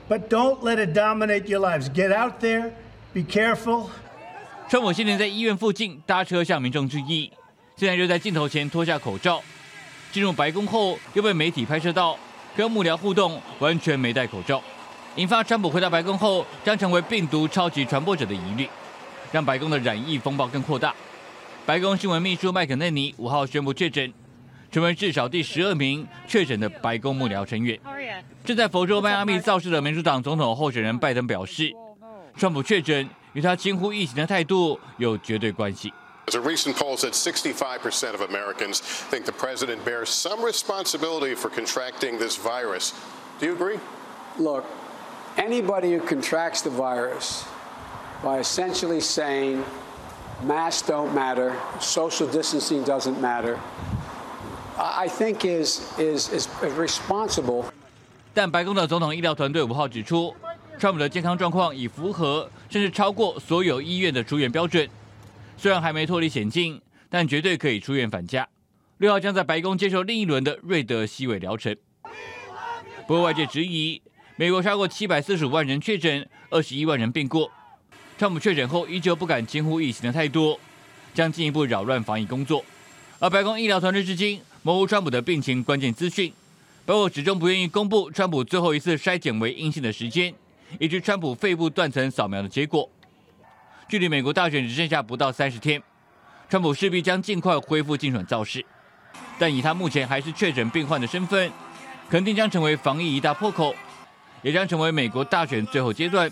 [0.10, 1.89] But don't let it dominate your lives.
[1.89, 2.72] Get out there,
[3.13, 3.89] be careful.
[4.70, 7.32] 川普先前在医院附近搭车向民众致意，
[7.76, 9.41] 现在又在镜头前脱下口罩。
[10.12, 12.17] 进入白宫后，又被媒体拍摄到
[12.56, 14.63] 跟幕僚互动，完全没戴口罩，
[15.17, 18.70] 引发川普回到白宫后将成为病毒超级传播者的疑虑，
[19.32, 20.96] 让白宫的染疫风暴更扩大。
[21.65, 24.13] 白宫新闻秘书麦肯内尼五号宣布确诊。
[24.76, 27.78] 成为至少第十二名确诊的白宫幕僚成员。
[28.44, 31.72] 正在佛州迈阿密造势的民主党总统候选人拜登表示，
[32.36, 35.93] 川普确诊与他轻忽疫情的态度有绝对关系。
[36.26, 38.80] As a recent poll said, 65% of Americans
[39.11, 42.93] think the president bears some responsibility for contracting this virus.
[43.40, 43.78] Do you agree?
[44.38, 44.64] Look,
[45.36, 47.45] anybody who contracts the virus
[48.22, 49.64] by essentially saying
[50.45, 53.59] masks don't matter, social distancing doesn't matter.
[54.78, 56.47] I think is is is
[56.78, 57.65] responsible.
[58.34, 60.36] 但白宫的总统医疗团队五号指出，
[60.78, 64.88] 川普的健康状况已符合甚至超过所有医院的出院标准。
[65.57, 68.47] 虽然还没脱离险境，但绝对可以出院返家。
[68.99, 71.75] 六号将在白宫接受另一轮的瑞德西韦疗程。
[73.07, 73.99] 不过外界质疑，
[74.36, 77.49] 美国超过七百四十五万人确诊，二十一万人病过。
[78.19, 80.59] 川普确诊后依旧不敢轻忽疫情的太多，
[81.15, 82.63] 将进一步扰乱防疫工作。
[83.17, 84.39] 而白宫医疗团队至今。
[84.68, 86.34] 模糊川普的病情关键资讯，
[86.86, 90.34] 包括始终不愿意公布川普最后一次筛检为阴性的时间，
[90.78, 92.89] 以及川普肺部断层扫描的结果。
[93.88, 95.82] 距离美国大选只剩下不到三十天，
[96.49, 98.65] 川普势必将尽快恢复竞选造势。
[99.39, 101.49] 但以他目前还是确诊病患的身份，
[102.09, 103.74] 肯定将成为防疫一大破口，
[104.41, 106.30] 也将成为美国大选最后阶段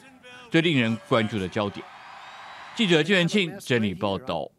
[0.52, 1.82] 最令人关注的焦点。
[2.76, 4.55] 记者金元庆整理报道。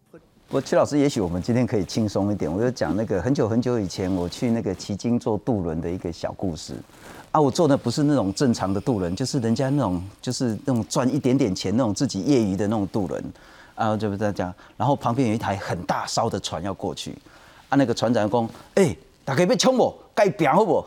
[0.49, 2.51] 不，曲老师，也许我们今天可以轻松一点。
[2.51, 6.73] 我就讲那个很久很久以前我去那个旗津坐渡轮的一个小故事。
[7.33, 13.23] 啊，我坐的不是那种正常的渡轮，就是人家那种就是那种赚一点点钱那种自己业余的那种渡轮。
[13.75, 14.55] 啊，就不在讲。
[14.77, 17.11] 然后旁边有一台很大烧的船要过去。
[17.69, 20.79] 啊，那个船长讲，哎，大家要冲我，该拼好不？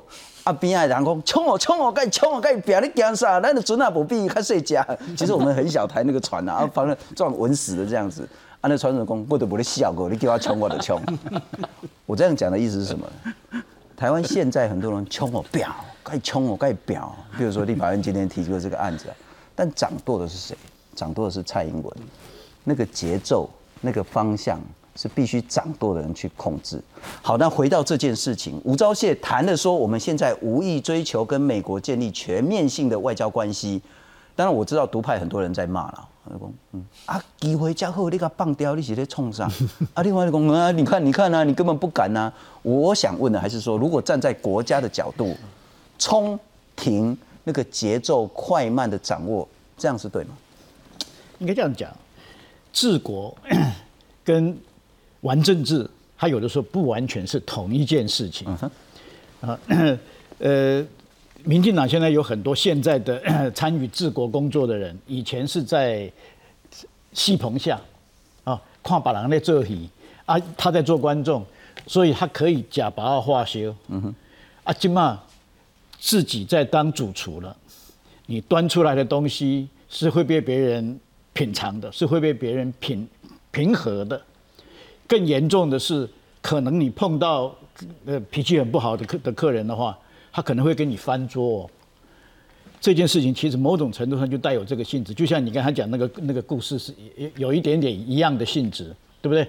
[0.46, 3.42] 啊，边的人讲，冲我，冲我，该冲我，该拼，你惊啥？
[3.42, 4.80] 咱的船啊不比较细只。
[5.18, 8.26] 其实我们很小台那个船啊，啊，反正撞稳死的这样子。
[8.62, 11.02] 啊，那船长讲，我都不得笑过，你叫我冲我就冲。
[12.06, 13.08] 我这样讲的意思是什么？
[13.96, 17.16] 台湾现在很多人冲我，表该冲我，该表。
[17.38, 19.06] 比如说立法院今天提出的这个案子，
[19.56, 20.58] 但掌舵的是谁？
[20.96, 21.94] 掌舵的是蔡英文。
[22.64, 23.50] 那个节奏，
[23.82, 24.60] 那个方向。
[24.96, 26.82] 是必须掌舵的人去控制。
[27.22, 33.82] 好，那回到这件事情，吴钊燮谈的说，我们现在无意追求跟美国建立全面性的外交关系。
[34.36, 39.52] 当然我知道独派很多人在骂了，讲嗯啊机会加好，你给他放掉，你是在冲上。
[39.94, 42.32] 啊，另外一个啊，你看你看啊，你根本不敢啊。
[42.62, 45.36] 我想问的还是说，如果站在国家的角度，
[45.98, 46.40] 冲
[46.76, 49.48] 停那个节奏快慢的掌握，
[49.78, 50.38] 这样是对吗？
[51.40, 51.90] 应该这样讲，
[52.74, 53.36] 治国
[54.24, 54.56] 跟
[55.22, 58.48] 玩政治，他有的时候不完全是同一件事情。
[59.42, 59.60] 啊，
[60.40, 60.86] 呃，
[61.44, 66.12] 民进党现在有很多现在的 参与治国工作的人，以前是在
[67.14, 67.80] 戏棚下
[68.44, 69.90] 啊，看把人在做戏
[70.26, 71.46] 啊，他在做观众，
[71.88, 73.74] 所以他可以假把二化修。
[73.88, 74.16] 嗯哼，
[74.64, 75.22] 啊，今嘛
[76.00, 77.56] 自己在当主厨了，
[78.26, 81.00] 你端出来的东西是会被别人
[81.34, 83.08] 品尝的，是会被别人品
[83.52, 84.22] 平和的。
[85.08, 86.08] 更严重的是，
[86.42, 87.56] 可能你碰到
[88.06, 89.98] 呃脾气很不好的客的客人的话，
[90.32, 91.70] 他可能会跟你翻桌。
[92.82, 99.46] 这件事情其实某种程度上就带有这个性质，就像你刚才讲那个那个故事是有有一点点一样的性质，对不对？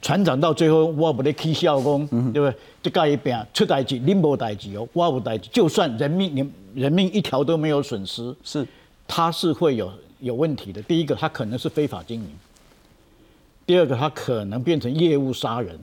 [0.00, 2.54] 船长到最后我不得起笑功，对不对？
[2.82, 8.66] 就盖一边出代志，您无代志哦，我无代志，就算人命人人命一条都没有损失，是
[9.06, 10.80] 他是会有有问题的。
[10.82, 12.28] 第一个，他可能是非法经营。
[13.66, 15.78] 第二个，他可能变成业务杀人，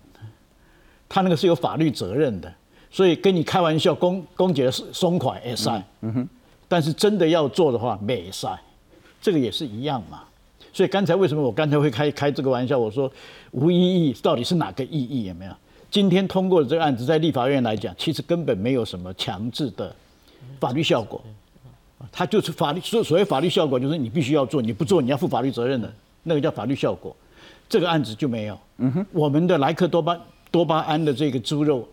[1.07, 2.51] 他那个是有法律责任的，
[2.93, 6.29] 所以跟你开玩笑，公公姐是松快也塞，嗯哼，
[6.67, 8.47] 但是真的要做的话，没塞，
[9.19, 10.21] 这个也是一样嘛。
[10.71, 12.77] 所以刚才为什么我刚才会开开这个玩笑？
[12.77, 13.11] 我说
[13.49, 15.23] 无意义，到底是哪个意义？
[15.23, 15.51] 有没有？
[15.89, 19.95] 今天通过的这个案子，在立法院来讲，其实根本没有什么强制的
[20.59, 21.19] 法律效果，
[22.11, 25.91] 它就是法律所所谓法律效果，就是你必须要做，你不做你要负法律责任的，
[26.21, 27.15] 那个叫法律效果。
[27.67, 28.59] 这个案子就没有。
[28.77, 30.19] 嗯哼，我们的莱克多巴
[30.51, 31.87] 多巴胺的这个猪肉，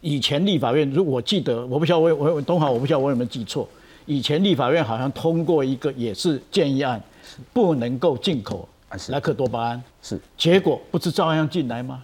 [0.00, 3.68] 以前立法院，如我记得，我不晓得我我东豪，我不晓得我有没有记错。
[4.06, 7.00] 以前立法院好像通过一个也是建议案，
[7.52, 8.68] 不能够进口
[9.08, 9.82] 莱克多巴胺。
[10.02, 12.02] 是，结果不是照样进来吗？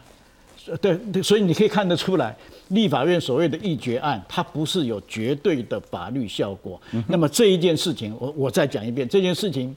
[0.80, 2.36] 对对，所以你可以看得出来，
[2.68, 6.80] 立法院所谓的议决案，它不是有绝对的法律效果。
[7.08, 9.74] 那么这一件事情，我我再讲一遍，这件事情。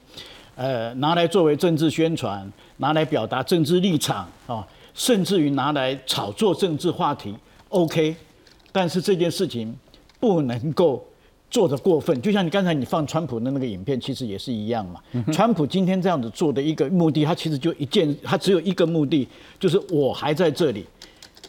[0.56, 2.46] 呃，拿来作为政治宣传，
[2.78, 7.34] 拿来表达政治立场啊，甚至于拿来炒作政治话题
[7.70, 8.14] ，OK。
[8.72, 9.74] 但是这件事情
[10.20, 11.04] 不能够
[11.50, 15.02] 做得过分，就像你刚才你放川普的那个影片，其实也是一样嘛。
[15.32, 19.26] 川普今天这样子做的一个目的，他其实就一件，他只有一个目的，
[19.58, 20.86] 就是我还在这里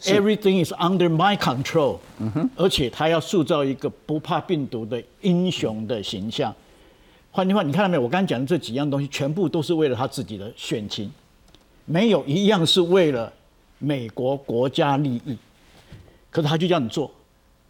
[0.01, 1.97] ，Everything is under my control。
[2.17, 6.51] 嗯哼，而且他要塑造一个不怕病毒的英雄的形象。
[7.29, 8.01] 换句话，你看到没有？
[8.01, 11.11] 我刚才讲的这几样东西，全部都是为了他自己的选情，
[11.85, 13.31] 没有一样是为了
[13.77, 15.37] 美国国家利益。
[16.31, 17.11] 可是他就这样做，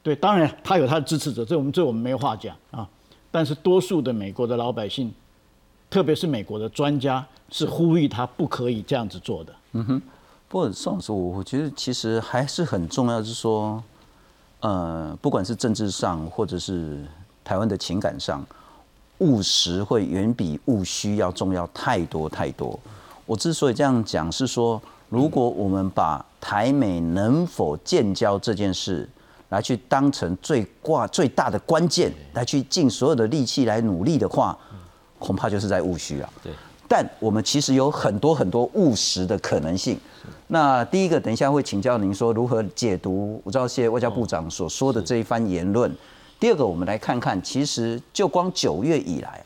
[0.02, 2.88] 对，当然他有他的支持者，这我们这我们没话讲啊。
[3.30, 5.12] 但是多数的美国的老百姓，
[5.90, 9.54] 特别是美国的专家，是呼吁他不可以这样子做的。
[9.74, 10.02] 嗯哼。
[10.48, 13.82] 不过宋老师，我我觉得其实还是很重要，是说，
[14.60, 17.04] 呃，不管是政治上，或者是
[17.44, 18.46] 台湾的情感上。
[19.20, 22.78] 务实会远比务虚要重要太多太多。
[23.28, 24.82] 我之所以这样讲，是说，
[25.12, 29.08] 如果我们把台美能否建交这件事
[29.50, 34.58] 来去当成最挂最大的关键，来去尽所有的力气来努力的话，
[35.20, 36.30] 恐怕就是在务虚啊。
[36.42, 36.54] 对。
[36.88, 40.00] 但我们其实有很多很多务实的可能性。
[40.48, 45.94] 那第一个，等一下会请教您说如何解读吴钊燮外交部长所说的这一番言论。
[46.40, 49.44] 第二个，我们来看看，其实就光九月以来，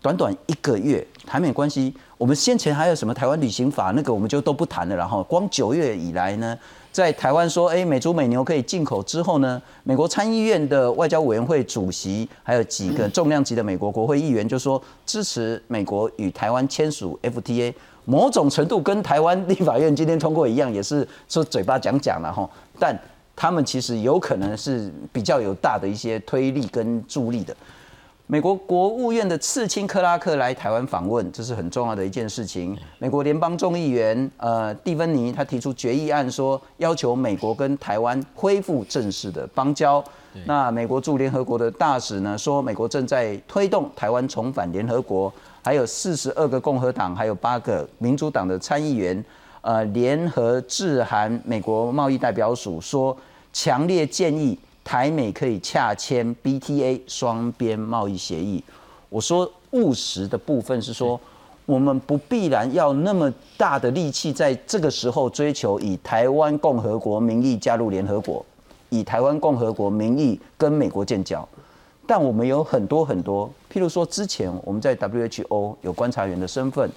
[0.00, 4.96] 短短一个月，台美关系，我们先前还有什么台湾旅行法，那个我们就都不谈了。
[4.96, 6.58] 然后，光九月以来呢，
[6.90, 17.72] 在台湾说，哎，美猪美牛可以进口之后呢，美国参议院的外交委员会主席，还有几个重量级的美国国会议员就说支持美国与台湾签署 FTA，
[18.04, 22.48] 某种程度跟台湾立法院今天通过一样，也是说嘴巴讲讲了哈，
[22.78, 22.98] 但。
[23.34, 27.56] 他们其实有可能是比较有大的一些推力跟助力的。
[28.32, 32.74] 美国国务院的次卿克拉克来台湾访问，这是很重要的一件事情。
[32.98, 40.02] 美国联邦众议员呃蒂芬尼他提出决议案，说要求美国跟台湾恢复正式的邦交。
[40.46, 45.30] 那美国驻联合国的大使呢说，美国正在推动台湾重返联合国。
[45.62, 49.22] 还有四十二个共和党，还有八个民主党的参议员。
[49.60, 53.14] 呃，联合致函美国贸易代表署说，
[53.52, 58.62] 强烈建议台美可以洽签 BTA 双边贸易协议。
[59.08, 61.20] 我说务实的部分是说，
[61.66, 68.44] 我们不必然要那么大的力气在这个时候追求以台湾共和国名义加入联合国，
[68.90, 71.46] 以台湾共和国名义跟美国建交。
[72.06, 76.90] 但我们有很多很多，譬如说之前我们在 WHO 有观察员的身份。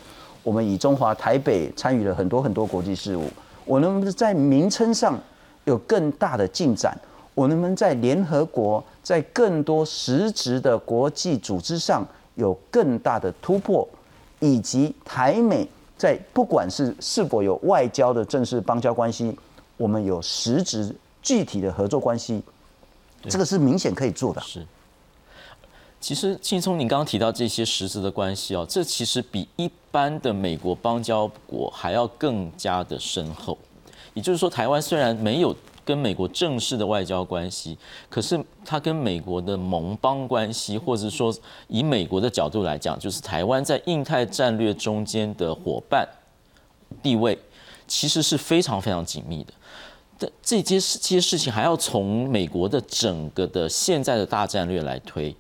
[0.44, 3.24] 我们以中华台北参与了很多很多国际事务，
[3.66, 5.20] 我能不能在名称上
[5.64, 6.96] 有更大的进展？
[7.36, 13.88] 我能不能在联合国，在更多实质的国际组织上有更大的突破？
[14.40, 15.68] 以及台美
[15.98, 19.36] 在不管是是否有外交的正式邦交关系，
[19.78, 22.42] 我们有实质具体的合作关系，
[23.24, 24.42] 这个是明显可以做的。
[24.42, 24.66] 是。
[26.02, 33.58] 其实，青松，你刚刚提到这些实质的关系哦，这其实比一般的美国邦交国还要更加的深厚。
[34.14, 35.56] 也就是说，台湾虽然没有
[35.86, 37.78] 跟美国正式的外交关系，
[38.10, 41.34] 可是它跟美国的盟邦关系，或者说
[41.68, 46.08] 以美国的角度来讲，就是台湾在印太战略中间的伙伴
[47.04, 47.38] 地位，
[47.88, 49.54] 其实是非常非常紧密的。
[50.18, 55.36] 这这些事这些事情还要从美国的整个的现在的大战略来推。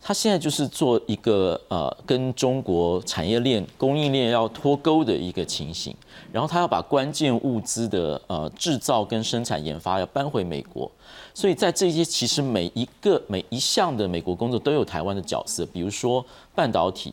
[0.00, 5.94] 他现在就是做一个呃，跟中国产业链、供应链要脱钩的一个情形，
[6.32, 10.90] 然后他要把关键物资的呃制造跟生产研发要搬回美国，
[11.34, 16.24] 所以在这些其实每一个每一项的美国工作都有台湾的角色，比如说
[16.54, 17.12] 半导体，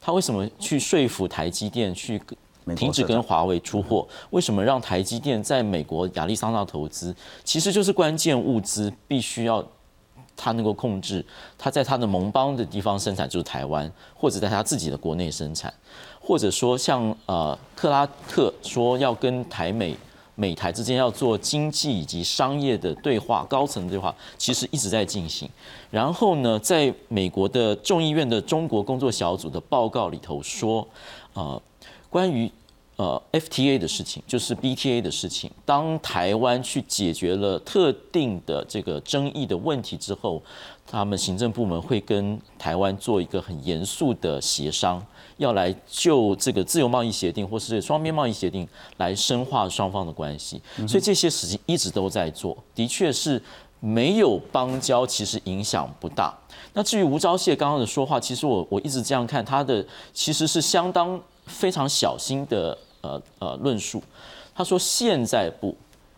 [0.00, 2.20] 他为什么去说服台积电去
[2.76, 4.06] 停止跟华为出货？
[4.28, 7.12] 为什么让台积电在美国亚利桑那投资？
[7.42, 9.66] 其实就是关键物资必须要。
[10.42, 11.22] 他能够控制，
[11.58, 15.72] 他在他的盟邦的地方生产就是台湾，或者在他自己的国内生产，
[16.18, 19.94] 或者说像呃克拉克说要跟台美
[20.34, 25.46] 美台之间要做经济以及商业的对话，高层对话其实一直在进行。
[25.90, 30.88] 然后呢，在美国的众议院的中国工作小组的报告里头说，
[31.34, 31.60] 呃，
[32.08, 32.50] 关于。
[33.00, 35.50] 呃，FTA 的事情就是 BTA 的事情。
[35.64, 40.42] 当台湾去解决了特定的这个争议的问题之后，
[40.86, 45.02] 他们行政部门会跟台湾做一个很严肃的协商，
[45.38, 50.60] 要来就这个自由贸易协定或是双边贸易协定来深化双方的关系。
[50.86, 53.42] 所以这些事情一直都在做，的确是
[53.78, 56.38] 没有邦交，其实影响不大。
[56.74, 59.82] 那至于吴钊燮刚刚的说话，其实我我一直这样看，他的
[60.12, 62.76] 其实是相当非常小心的。
[63.02, 64.02] 呃呃，论述，
[64.54, 65.74] 他说现在不，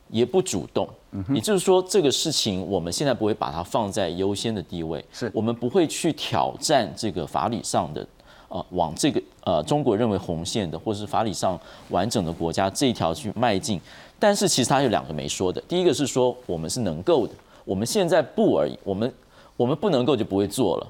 [0.09, 0.89] 也不主动，
[1.35, 5.31] 也就是说这个事情我们现在不会把它放在优先的地位，是。
[5.35, 8.07] 我们不会去挑战这个法理上的，
[8.49, 11.59] 呃，往这个呃中国认为红线的，或是法理上
[11.89, 13.81] 完整的国家这一条去迈进。
[14.19, 17.33] 但是其实他有两个没说的，第一个是说我们是能够的，
[17.65, 19.13] 我们现在不而已，我们
[19.57, 20.87] 我们不能够就不会做了，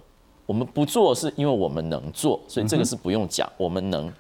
[0.47, 4.13] 我们不做是因为我们能做，所以这个是不用讲，我们能。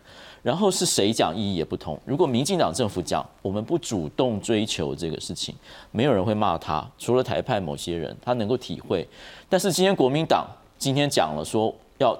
[0.42, 1.98] 然后是谁讲意义也不同。
[2.04, 5.54] 如果民进党政府讲，我们不主动追求这个事情，
[5.92, 9.06] 没有人会骂他，除了台派某些人，他能够体会。
[9.48, 12.18] 但是今天国民党今天讲了，说要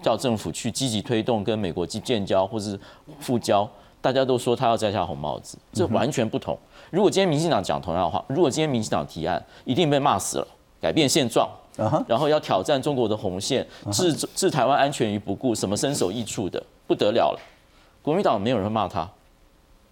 [0.00, 2.78] 叫政府去积极推动跟美国建交或是
[3.18, 3.68] 复交，
[4.00, 6.56] 大家都说他要摘下红帽子，这完全不同。
[6.90, 10.46] 如果今天民进党讲同样的话，如果今天民进党提案，一定被骂死了，
[10.80, 11.48] 改变现状，
[12.06, 17.40] 然后要挑战中国的红线，置置台湾安全于不顾，什么身首异处的，不得了了。
[18.04, 19.10] 国民党没有人骂他，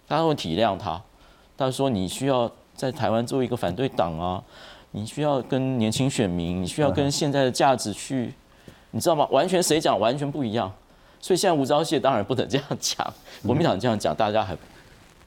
[0.07, 1.01] 大家会体谅他。
[1.57, 4.43] 他说：“你需要在台湾做一个反对党啊，
[4.91, 8.31] 你需要跟年轻选民，你需要跟现在的价值去，
[8.91, 9.27] 你知道吗？
[9.31, 10.71] 完全谁讲完全不一样。
[11.19, 13.11] 所以现在吴钊燮当然不能这样讲，
[13.43, 14.55] 国民党这样讲，大家还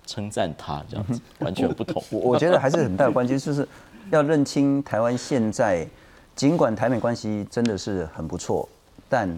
[0.07, 2.01] 称赞他这样子，完全不同。
[2.11, 3.67] 我我觉得还是很大的关键，就是
[4.13, 5.85] 要认清台湾现在
[6.37, 8.69] 尽管台美关系真的是很不错，
[9.09, 9.29] 但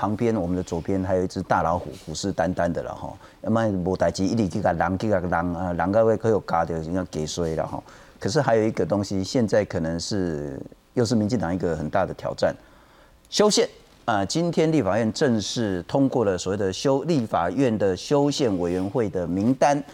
[0.00, 3.12] 旁边我们的左边还有一只大老虎，虎视眈眈的了哈。
[3.42, 7.82] 那么无代志，一直去个狼去个狼啊，狼个会可有嘎的，要给衰了哈。
[8.18, 10.58] 可是还有一个东西，现在可能是
[10.94, 12.56] 又是民进党一个很大的挑战，
[13.28, 13.68] 修宪
[14.06, 14.24] 啊。
[14.24, 19.84] 今天立法院正式通过了所谓的修立法院的修宪委员会的名单。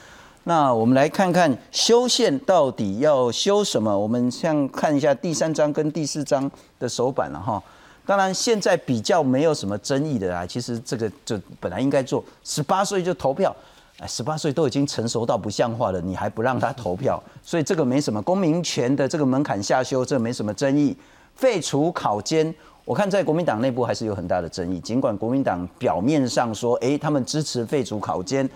[0.44, 3.98] 那我们来看看修宪到底要修什么？
[3.98, 6.48] 我们先看一下第三章跟第四章
[6.78, 7.60] 的手板了哈。
[8.06, 13.54] 当然现在比较没有什么争议的啊，其实这个就本来应该做十八岁就投票，
[13.98, 20.96] 哎，十八岁都已经成熟到不像话了，你还不让他投票，所以这个没什么公民权的这个门槛下修，这没什么争议。
[21.34, 22.54] 废除考监，
[22.84, 28.48] 我看在国民党内部还是有很大的争议，尽管国民党表面上说，哎，他们支持废除考监。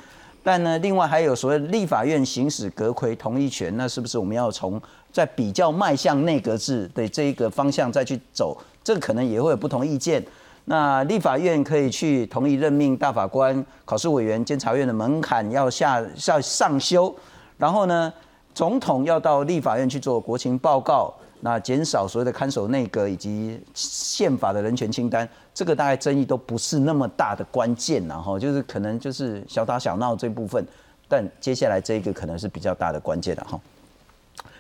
[0.43, 4.81] 但呢，另外还有所谓立法院行使阁魁同意权，那是不是我们要从
[5.13, 8.57] 在比较迈向内阁制的这一个方向再去走？
[8.91, 10.21] 这个可能也会有不同意见。
[10.65, 17.15] 那立法院可以去同意任命大法官、考试委员、监察院的门槛要下下上修，
[17.57, 18.13] 然后呢，
[18.53, 21.15] 总统要到立法院去做国情报告。
[21.39, 30.67] 那减少所谓的看守内阁以及宪法的人权清单，这个大概争议都不是那么大的关键，然后就是可能就是小打小闹这部分，
[31.07, 33.57] 但接下来这个可能是比较大的关键的哈。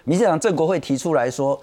[0.04, 1.60] 民进党政国会提出来说，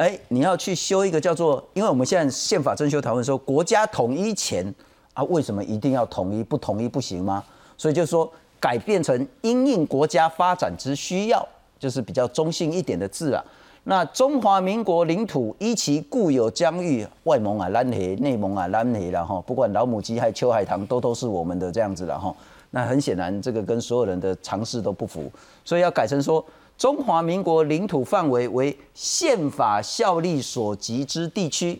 [0.00, 4.74] 哎，你要去修一个叫做，因为我们现在宪法征修讨论说国家统一前
[5.12, 6.42] 啊，为什么一定要统一？
[6.42, 7.44] 不统一不行吗？
[7.76, 11.46] 所以就是说改变成因应国家发展之需要，
[11.78, 13.44] 就是比较中性一点的字啊。
[13.84, 22.34] 那中华民国领土依其固有疆域，外蒙啊、南黑、内蒙啊、南黑然后不管老母鸡还秋海棠，都都是我们的这样子了哈。
[22.70, 25.30] 那很显然，这个跟所有人的常识都不符，
[25.62, 26.42] 所以要改成说
[26.80, 31.78] 中华民国领土范围为宪法效力所及之地区。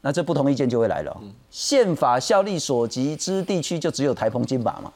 [0.00, 1.20] 那这不同意见就会来了，
[1.50, 4.92] 宪法效力所及之地区就只有台澎金马嘛？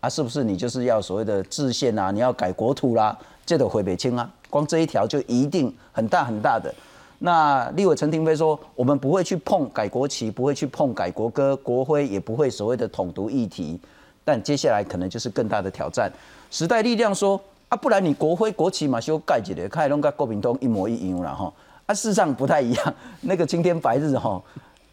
[0.00, 2.10] 啊，是不是你就是要所谓的制宪啊？
[2.10, 3.16] 你要改国土啦？
[3.46, 6.74] 这都回北清啊，光这一条就一定很大很大的。
[7.20, 13.78] 那立委陈廷飞说，我们不会去碰改国旗，不会去碰改国歌、国徽，也不会所谓的统独议题。
[14.24, 16.10] 但接下来可能就是更大的挑战。
[16.50, 21.52] 时代力量说啊，不然你国徽国旗嘛修盖起来，看拢跟国民党一模一样了哈。
[21.86, 22.94] 啊，事实上不太一样。
[23.22, 24.40] 那个青天白日哈，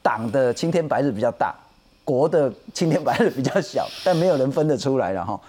[0.01, 1.55] 党的青天白日比较大，
[2.03, 5.39] 国的青天白日比较小，但没有人分得出来了哈。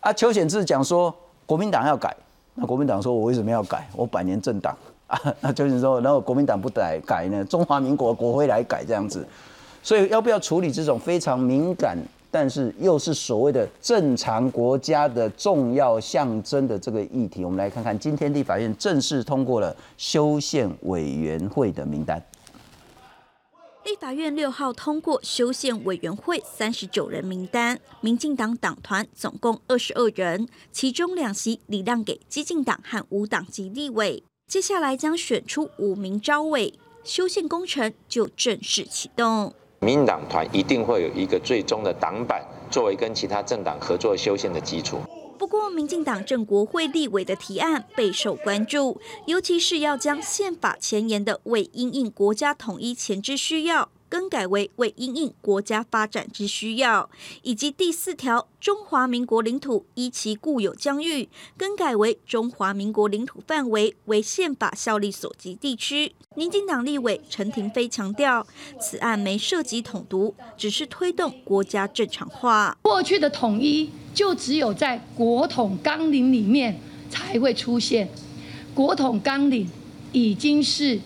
[0.00, 1.14] 啊，邱显志讲说，
[1.46, 2.16] 国民党要改。
[2.54, 3.88] 那国民党说：“我为什么要改？
[3.94, 7.44] 我百年政党 啊！”那就是说，然后国民党不改改呢？
[7.44, 9.26] 中华民国国徽来改这样子，
[9.82, 11.96] 所以要不要处理这种非常敏感，
[12.30, 17.44] 但是又是所谓的正常国家的重要象征的这个议题？
[17.44, 22.22] 我们来看看，今天立法院正式通过了修宪委员会的名单。
[23.84, 34.22] 立法院六号通过修宪委员会三十九人名单，民进党党团总共二十二人，其中两席礼让给激进党和无党籍立委。
[34.46, 39.54] 接下来将选出五名招委，修宪工程就正式启动。
[39.82, 44.98] 民进党团一定会有一个最终的党板，作为跟其他政党合作修宪的基础。
[45.38, 57.08] 不过，民进党政国会立委的提案备受关注，尤其是要将宪法前言的“为因应国家统一前之需要”更改为“为因应国家发展之需要”，
[57.42, 66.12] 以及第四条“中华民国领土依其固有疆域”更改为“中华民国领土范围为宪法效力所及地区”。
[66.36, 68.46] 民进党立委陈廷飞强调，
[68.80, 72.76] 此案没涉及统独，只是推动国家正常化。
[72.82, 73.88] 过去的统一。
[74.12, 76.76] 就只有在国统纲领里面
[77.08, 78.08] 才会出现，
[78.74, 79.70] 国统纲领
[80.10, 81.00] 已经是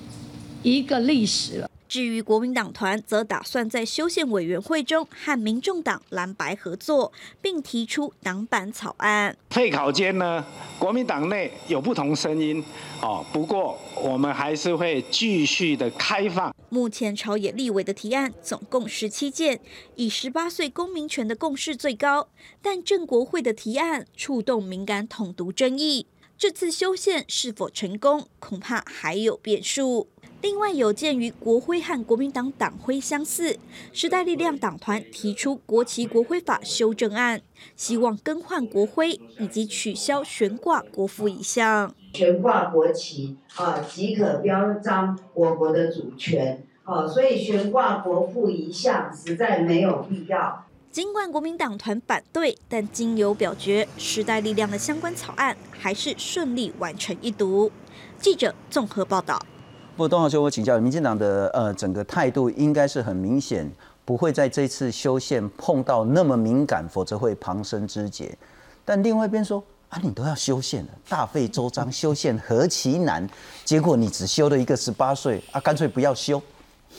[0.63, 1.71] 一个历史了。
[1.95, 9.37] 至于国民党团，则打算在修宪委员会中和民众党蓝白合作，并提出党版草案。
[9.49, 10.45] 退考间呢，
[10.77, 12.65] 国民党内有不同声音，
[13.01, 16.53] 哦，不过我们还是会继续的开放。
[16.69, 19.61] 目前朝野立委的提案总共十七件，
[19.95, 22.27] 以十八岁公民权的共识最高，
[22.61, 30.09] 但郑国会的提案触动敏感统独争议，这次修宪是否成功，恐怕还有变数。
[30.43, 33.57] 另外，有鉴于国徽和国民党党徽相似，
[33.93, 37.41] 时代力量党团提出国旗国徽法修正案，
[37.77, 41.95] 希望更换国徽以及取消悬挂国父遗像。
[42.13, 46.67] 悬挂国旗啊，即可标彰我国的主权。
[46.85, 50.64] 哦，所以悬挂国父遗像实在没有必要。
[50.95, 57.69] 尽管国民党团反对，但经由表决，时代力量的相关草案还是顺利完成一读。
[58.21, 59.37] 记者综合报道。
[59.97, 63.69] 不过，东浩兄，我请教，民进党的呃整个态度应该是很明显，
[64.05, 68.33] 不会在这次修宪碰到那么敏感，否则会旁生枝节。
[68.85, 73.29] 但另外一边说啊，你都要修宪了，大费周章，修宪何其难，
[73.65, 76.41] 结果你只修了一个十八岁啊，干脆不要修。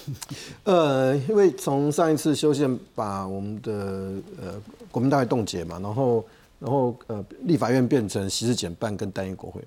[0.66, 3.72] 呃，因为从上一次修宪把我们的
[4.42, 6.26] 呃国民大会冻结嘛，然后
[6.60, 9.62] 然后呃立法院变成席次减半跟单一国会。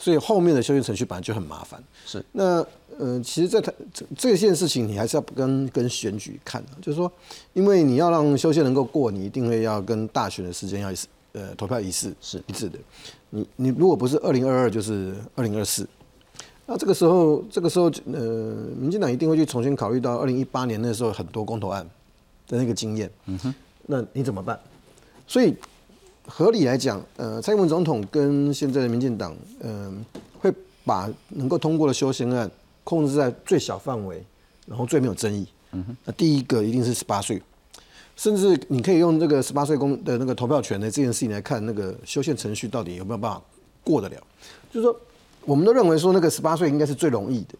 [0.00, 1.82] 所以后面的修宪程序本来就很麻烦。
[2.06, 2.24] 是。
[2.30, 2.64] 那
[2.98, 7.10] 呃，其实，在它这这件事情，你还是要跟跟选举看的，就是说，
[7.52, 10.92] 因为你要让修宪能够过，你一定会要跟大选的时间要
[11.32, 12.78] 呃投票仪式是一致的。
[13.30, 15.84] 你你如果不是二零二二，就是二零二四。
[16.68, 18.20] 那这个时候，这个时候，呃，
[18.78, 21.82] 民进党一定会去重新考虑到二零一八年那时候很多公投案
[22.46, 23.10] 的那个经验。
[23.24, 23.54] 嗯哼。
[23.86, 24.56] 那你怎么办？
[25.26, 25.52] 所以。
[26.30, 30.04] 合理来讲，呃，蔡英文总统跟现在的民进党，嗯，
[30.38, 30.52] 会
[30.84, 32.50] 把能够通过的修宪案
[32.84, 34.22] 控制在最小范围，
[34.66, 35.46] 然后最没有争议。
[35.72, 35.96] 嗯哼。
[36.04, 37.40] 那第一个一定是十八岁，
[38.14, 43.40] 甚至你可以用这个十八岁公的那个投票权的这件事情来看，那个修宪程序到底有没有办法
[43.82, 44.16] 过得了？
[44.70, 45.00] 就是说，
[45.48, 47.54] 我们都认为说那个十八岁应该是最容易的。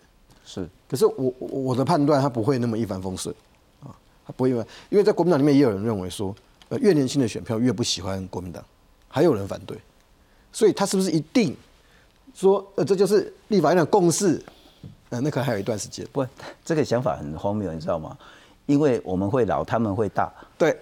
[0.45, 0.69] 是。
[0.89, 3.35] 可是我我的判断，他不会那么一帆风顺
[3.83, 3.89] 啊，
[4.27, 6.35] 他不会因为因为在国民党里面也有人认为说。
[6.71, 8.63] 呃，越年轻的选票越不喜欢国民党，
[9.09, 9.75] 还有人反对，
[10.53, 11.57] 所以他是不是一定
[12.35, 14.39] 说呃这就是立法院的共识？
[15.09, 16.07] 呃，那可能还有一段时间。
[16.13, 16.23] 不，
[16.63, 18.15] 这个想法很荒谬，你知道吗？
[18.67, 20.31] 因为我们会老，他们会大。
[20.59, 20.79] 对，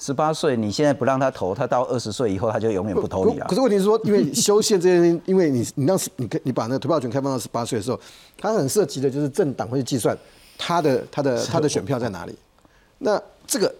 [0.00, 3.46] 十八岁你现在不让他投，他到二十岁以后他就永远不投你了。
[3.46, 8.00] 可是问题是说，因为修宪这件事，因为你你让你你把那个投票权开放到十八岁的时候，
[8.38, 10.16] 他很涉及的就是政党会去计算
[10.58, 12.34] 他的他的他的选票在哪里。
[12.98, 13.72] 那这个。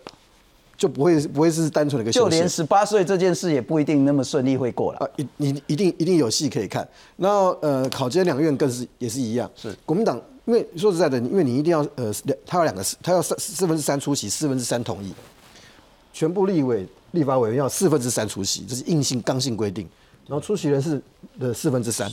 [0.81, 5.07] 就不会不会是单纯的一个，就连十八岁这件事也不一定那么顺利会过了啊！
[5.17, 6.89] 一你一定一定有戏可以看。
[7.19, 9.51] 然后呃，考监两院更是也是一样。
[9.55, 15.13] 是国民党，因为说实在的，因为你一定要呃两，他有两个，他要三四分之三出席，四分之三同意。
[16.21, 19.89] 全部立委、立法委员要四分之三出席，这是硬性刚性规定。
[20.27, 21.01] 然后出席人是
[21.39, 22.13] 的四分之三。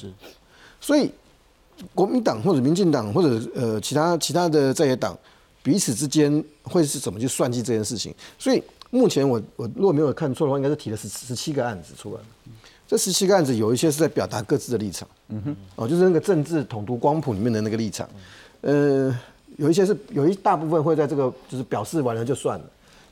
[0.80, 1.12] 所以
[1.94, 5.18] 国民党或者民进党或者呃其他其他的在野党。
[5.64, 8.14] 彼此之间会是怎么去算计这件事情？
[8.40, 12.22] 所以目前我我如果没有看错的话，应该是提了十十七个案子出来。
[12.88, 18.08] 这十七个案子有一些是在表达各自的立场，嗯哼，哦，就是那个政治统独光谱里面的那个立场。
[18.62, 19.14] 呃，
[19.58, 22.66] 有一些是有一大部分会在这个就是表示完了就算了。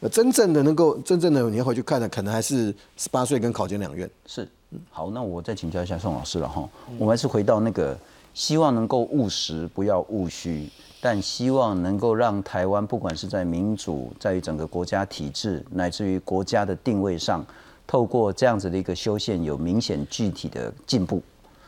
[0.05, 4.07] 呃，真正的能够真正的你要回去看的，可能还是十八岁跟考监两院。
[4.27, 4.47] 是，
[4.91, 6.69] 好，那我再请教一下宋老师了哈。
[6.99, 7.97] 我们还是回到那个
[8.31, 10.69] 希望能够务实，不要务虚。
[11.01, 17.43] 但希望能够让台湾，不管是在民主，在于整个国家体制，乃至于国家的定位上，
[17.87, 21.19] 透过这样子的一个修宪，有明显具体的进步。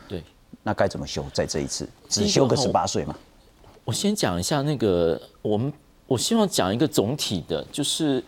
[0.06, 0.22] 对，
[0.62, 1.24] 那该怎么修？
[1.34, 3.16] 在这一次，只修个十八岁嘛？
[3.84, 5.72] 我先讲一下那个，我们
[6.08, 8.20] 我希望讲一个总体的，就是。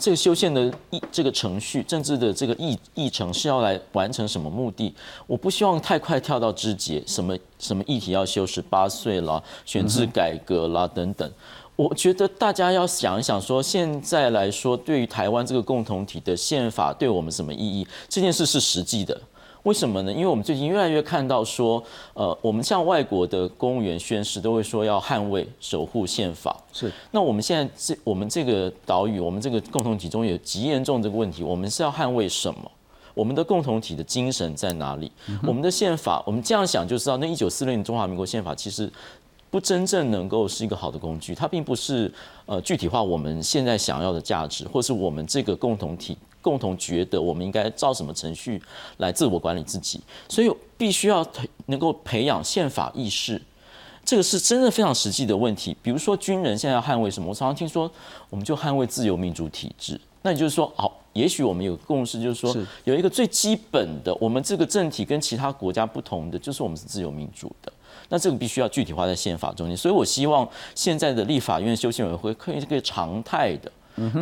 [0.00, 4.94] 这个修宪的议这个程序，政治的这个议议程是要来完成什么目的？
[5.26, 11.28] 我不希望太快跳到枝节，什么什么议题要修十八岁啦，选制改革啦等等。
[11.74, 17.84] 我觉得大家要想一想，说现在来说，对于台湾这个共同体的宪法对我们什么意义？
[18.08, 19.20] 这件事是实际的。
[19.68, 20.10] 为什么呢？
[20.10, 21.82] 因为我们最近越来越看到说，
[22.14, 26.56] 呃，我们像外国的公务员宣誓都会说要捍卫、守护宪法。
[26.72, 26.90] 是。
[27.10, 32.70] 那我们现在这我们这个岛屿，我们这个共同体中有极严重这个问题，我们是要捍卫什么？
[33.12, 35.12] 我们的共同体的精神在哪里？
[35.46, 38.90] 我们的宪法，我们这样想就知道，那一九四六年中华民国宪法其实
[39.50, 42.10] 不真正能够是一个好的工具，它并不是
[42.46, 46.16] 呃具体化我们现在想要的价值，或是我们这个共同体。
[46.48, 48.58] 共同觉得我们应该照什么程序
[48.96, 51.26] 来自我管理自己，所以必须要
[51.66, 53.38] 能够培养宪法意识，
[54.02, 55.76] 这个是真的非常实际的问题。
[55.82, 57.28] 比如说军人现在要捍卫什么？
[57.28, 57.90] 我常常听说，
[58.30, 60.00] 我们就捍卫自由民主体制。
[60.22, 67.70] 那也就是说，好，也许我们有共识，就是说有一个最基本的，我们这个政体跟其他国家不同的，就是我们是自由民主的。
[68.08, 69.76] 那这个必须要具体化在宪法中间。
[69.76, 73.70] 所以我希望现在的立法院修宪委员会可以是个常态的。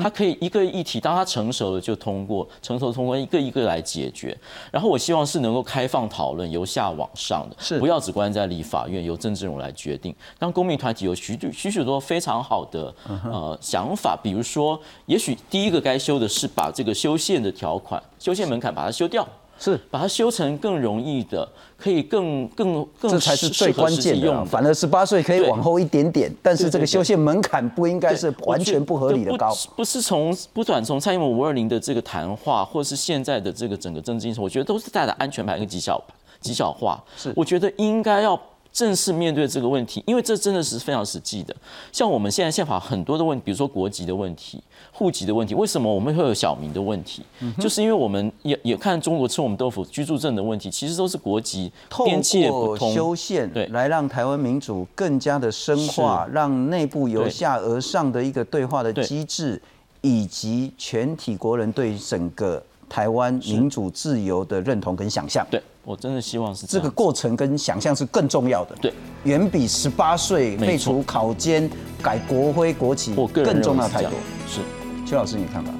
[0.02, 4.36] 它可以一个议题，当它成熟了就通过，成熟通过一个一个来解决。
[4.70, 10.14] 然后我希望是能够开放讨论，由下往上的，是不要只关在立法院，由政治人物来决定。
[10.38, 19.26] 当公民团体有许许许多非常好的呃想法，比如说，也许第一个该修的是把这个修宪的条款、修宪门槛把它修掉。
[19.58, 21.48] 是把它修成更容易的，
[21.78, 24.44] 可以更更更这才是最关键的。
[24.44, 29.54] 反而十八岁可以往后一点点，但是这个修宪门槛不应该是完全不合理的高。
[29.74, 36.02] 不是从不短从蔡英文五二零的这个谈话，或是现在的这个整个政治精神，我觉得都是带着安全牌跟极小
[36.40, 37.02] 极小化。
[37.16, 38.40] 是，我觉得应该要
[38.72, 41.56] 正式面对这个问题，因为这真的是非常实际的。
[41.90, 44.62] 像我们现在宪法很多的问题，比如说国籍的问题、
[44.96, 47.22] 户籍的问题，为什么我们会有小民的问题？
[47.58, 51.70] 就是因为我们也也看中国吃我们豆腐，居住证的问题，其实都是国籍
[52.04, 52.94] 边界不通。
[52.94, 59.60] 修宪，对，来让台湾民主更加的深化，让内部由下而上的一个对话的机制，
[60.00, 65.46] 以及全体国人对整个台湾民主自由的认同跟想象。
[65.50, 65.62] 对。
[65.84, 68.92] 我真的希望是这个过程跟想象是更重要的，对，
[69.22, 71.70] 远比十八岁废除考监、
[72.02, 74.10] 改国徽国旗更重要太多。
[74.48, 74.62] 是，
[75.06, 75.70] 邱老师，你看法？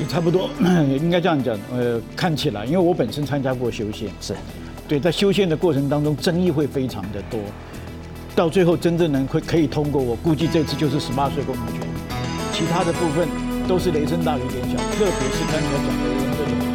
[0.00, 0.50] 也差不多，
[1.00, 1.56] 应该这样讲。
[1.72, 4.34] 呃，看起来，因为我本身参加过修宪，是
[4.88, 7.38] 对，在修宪的过程当中，争议会非常的多，
[8.34, 11.82] 到最后真正能会可以通过，我估计这次就是十八岁公民权，
[12.52, 13.28] 其他的部分
[13.68, 16.65] 都是雷声大雨点小，特别是刚才讲的人这种。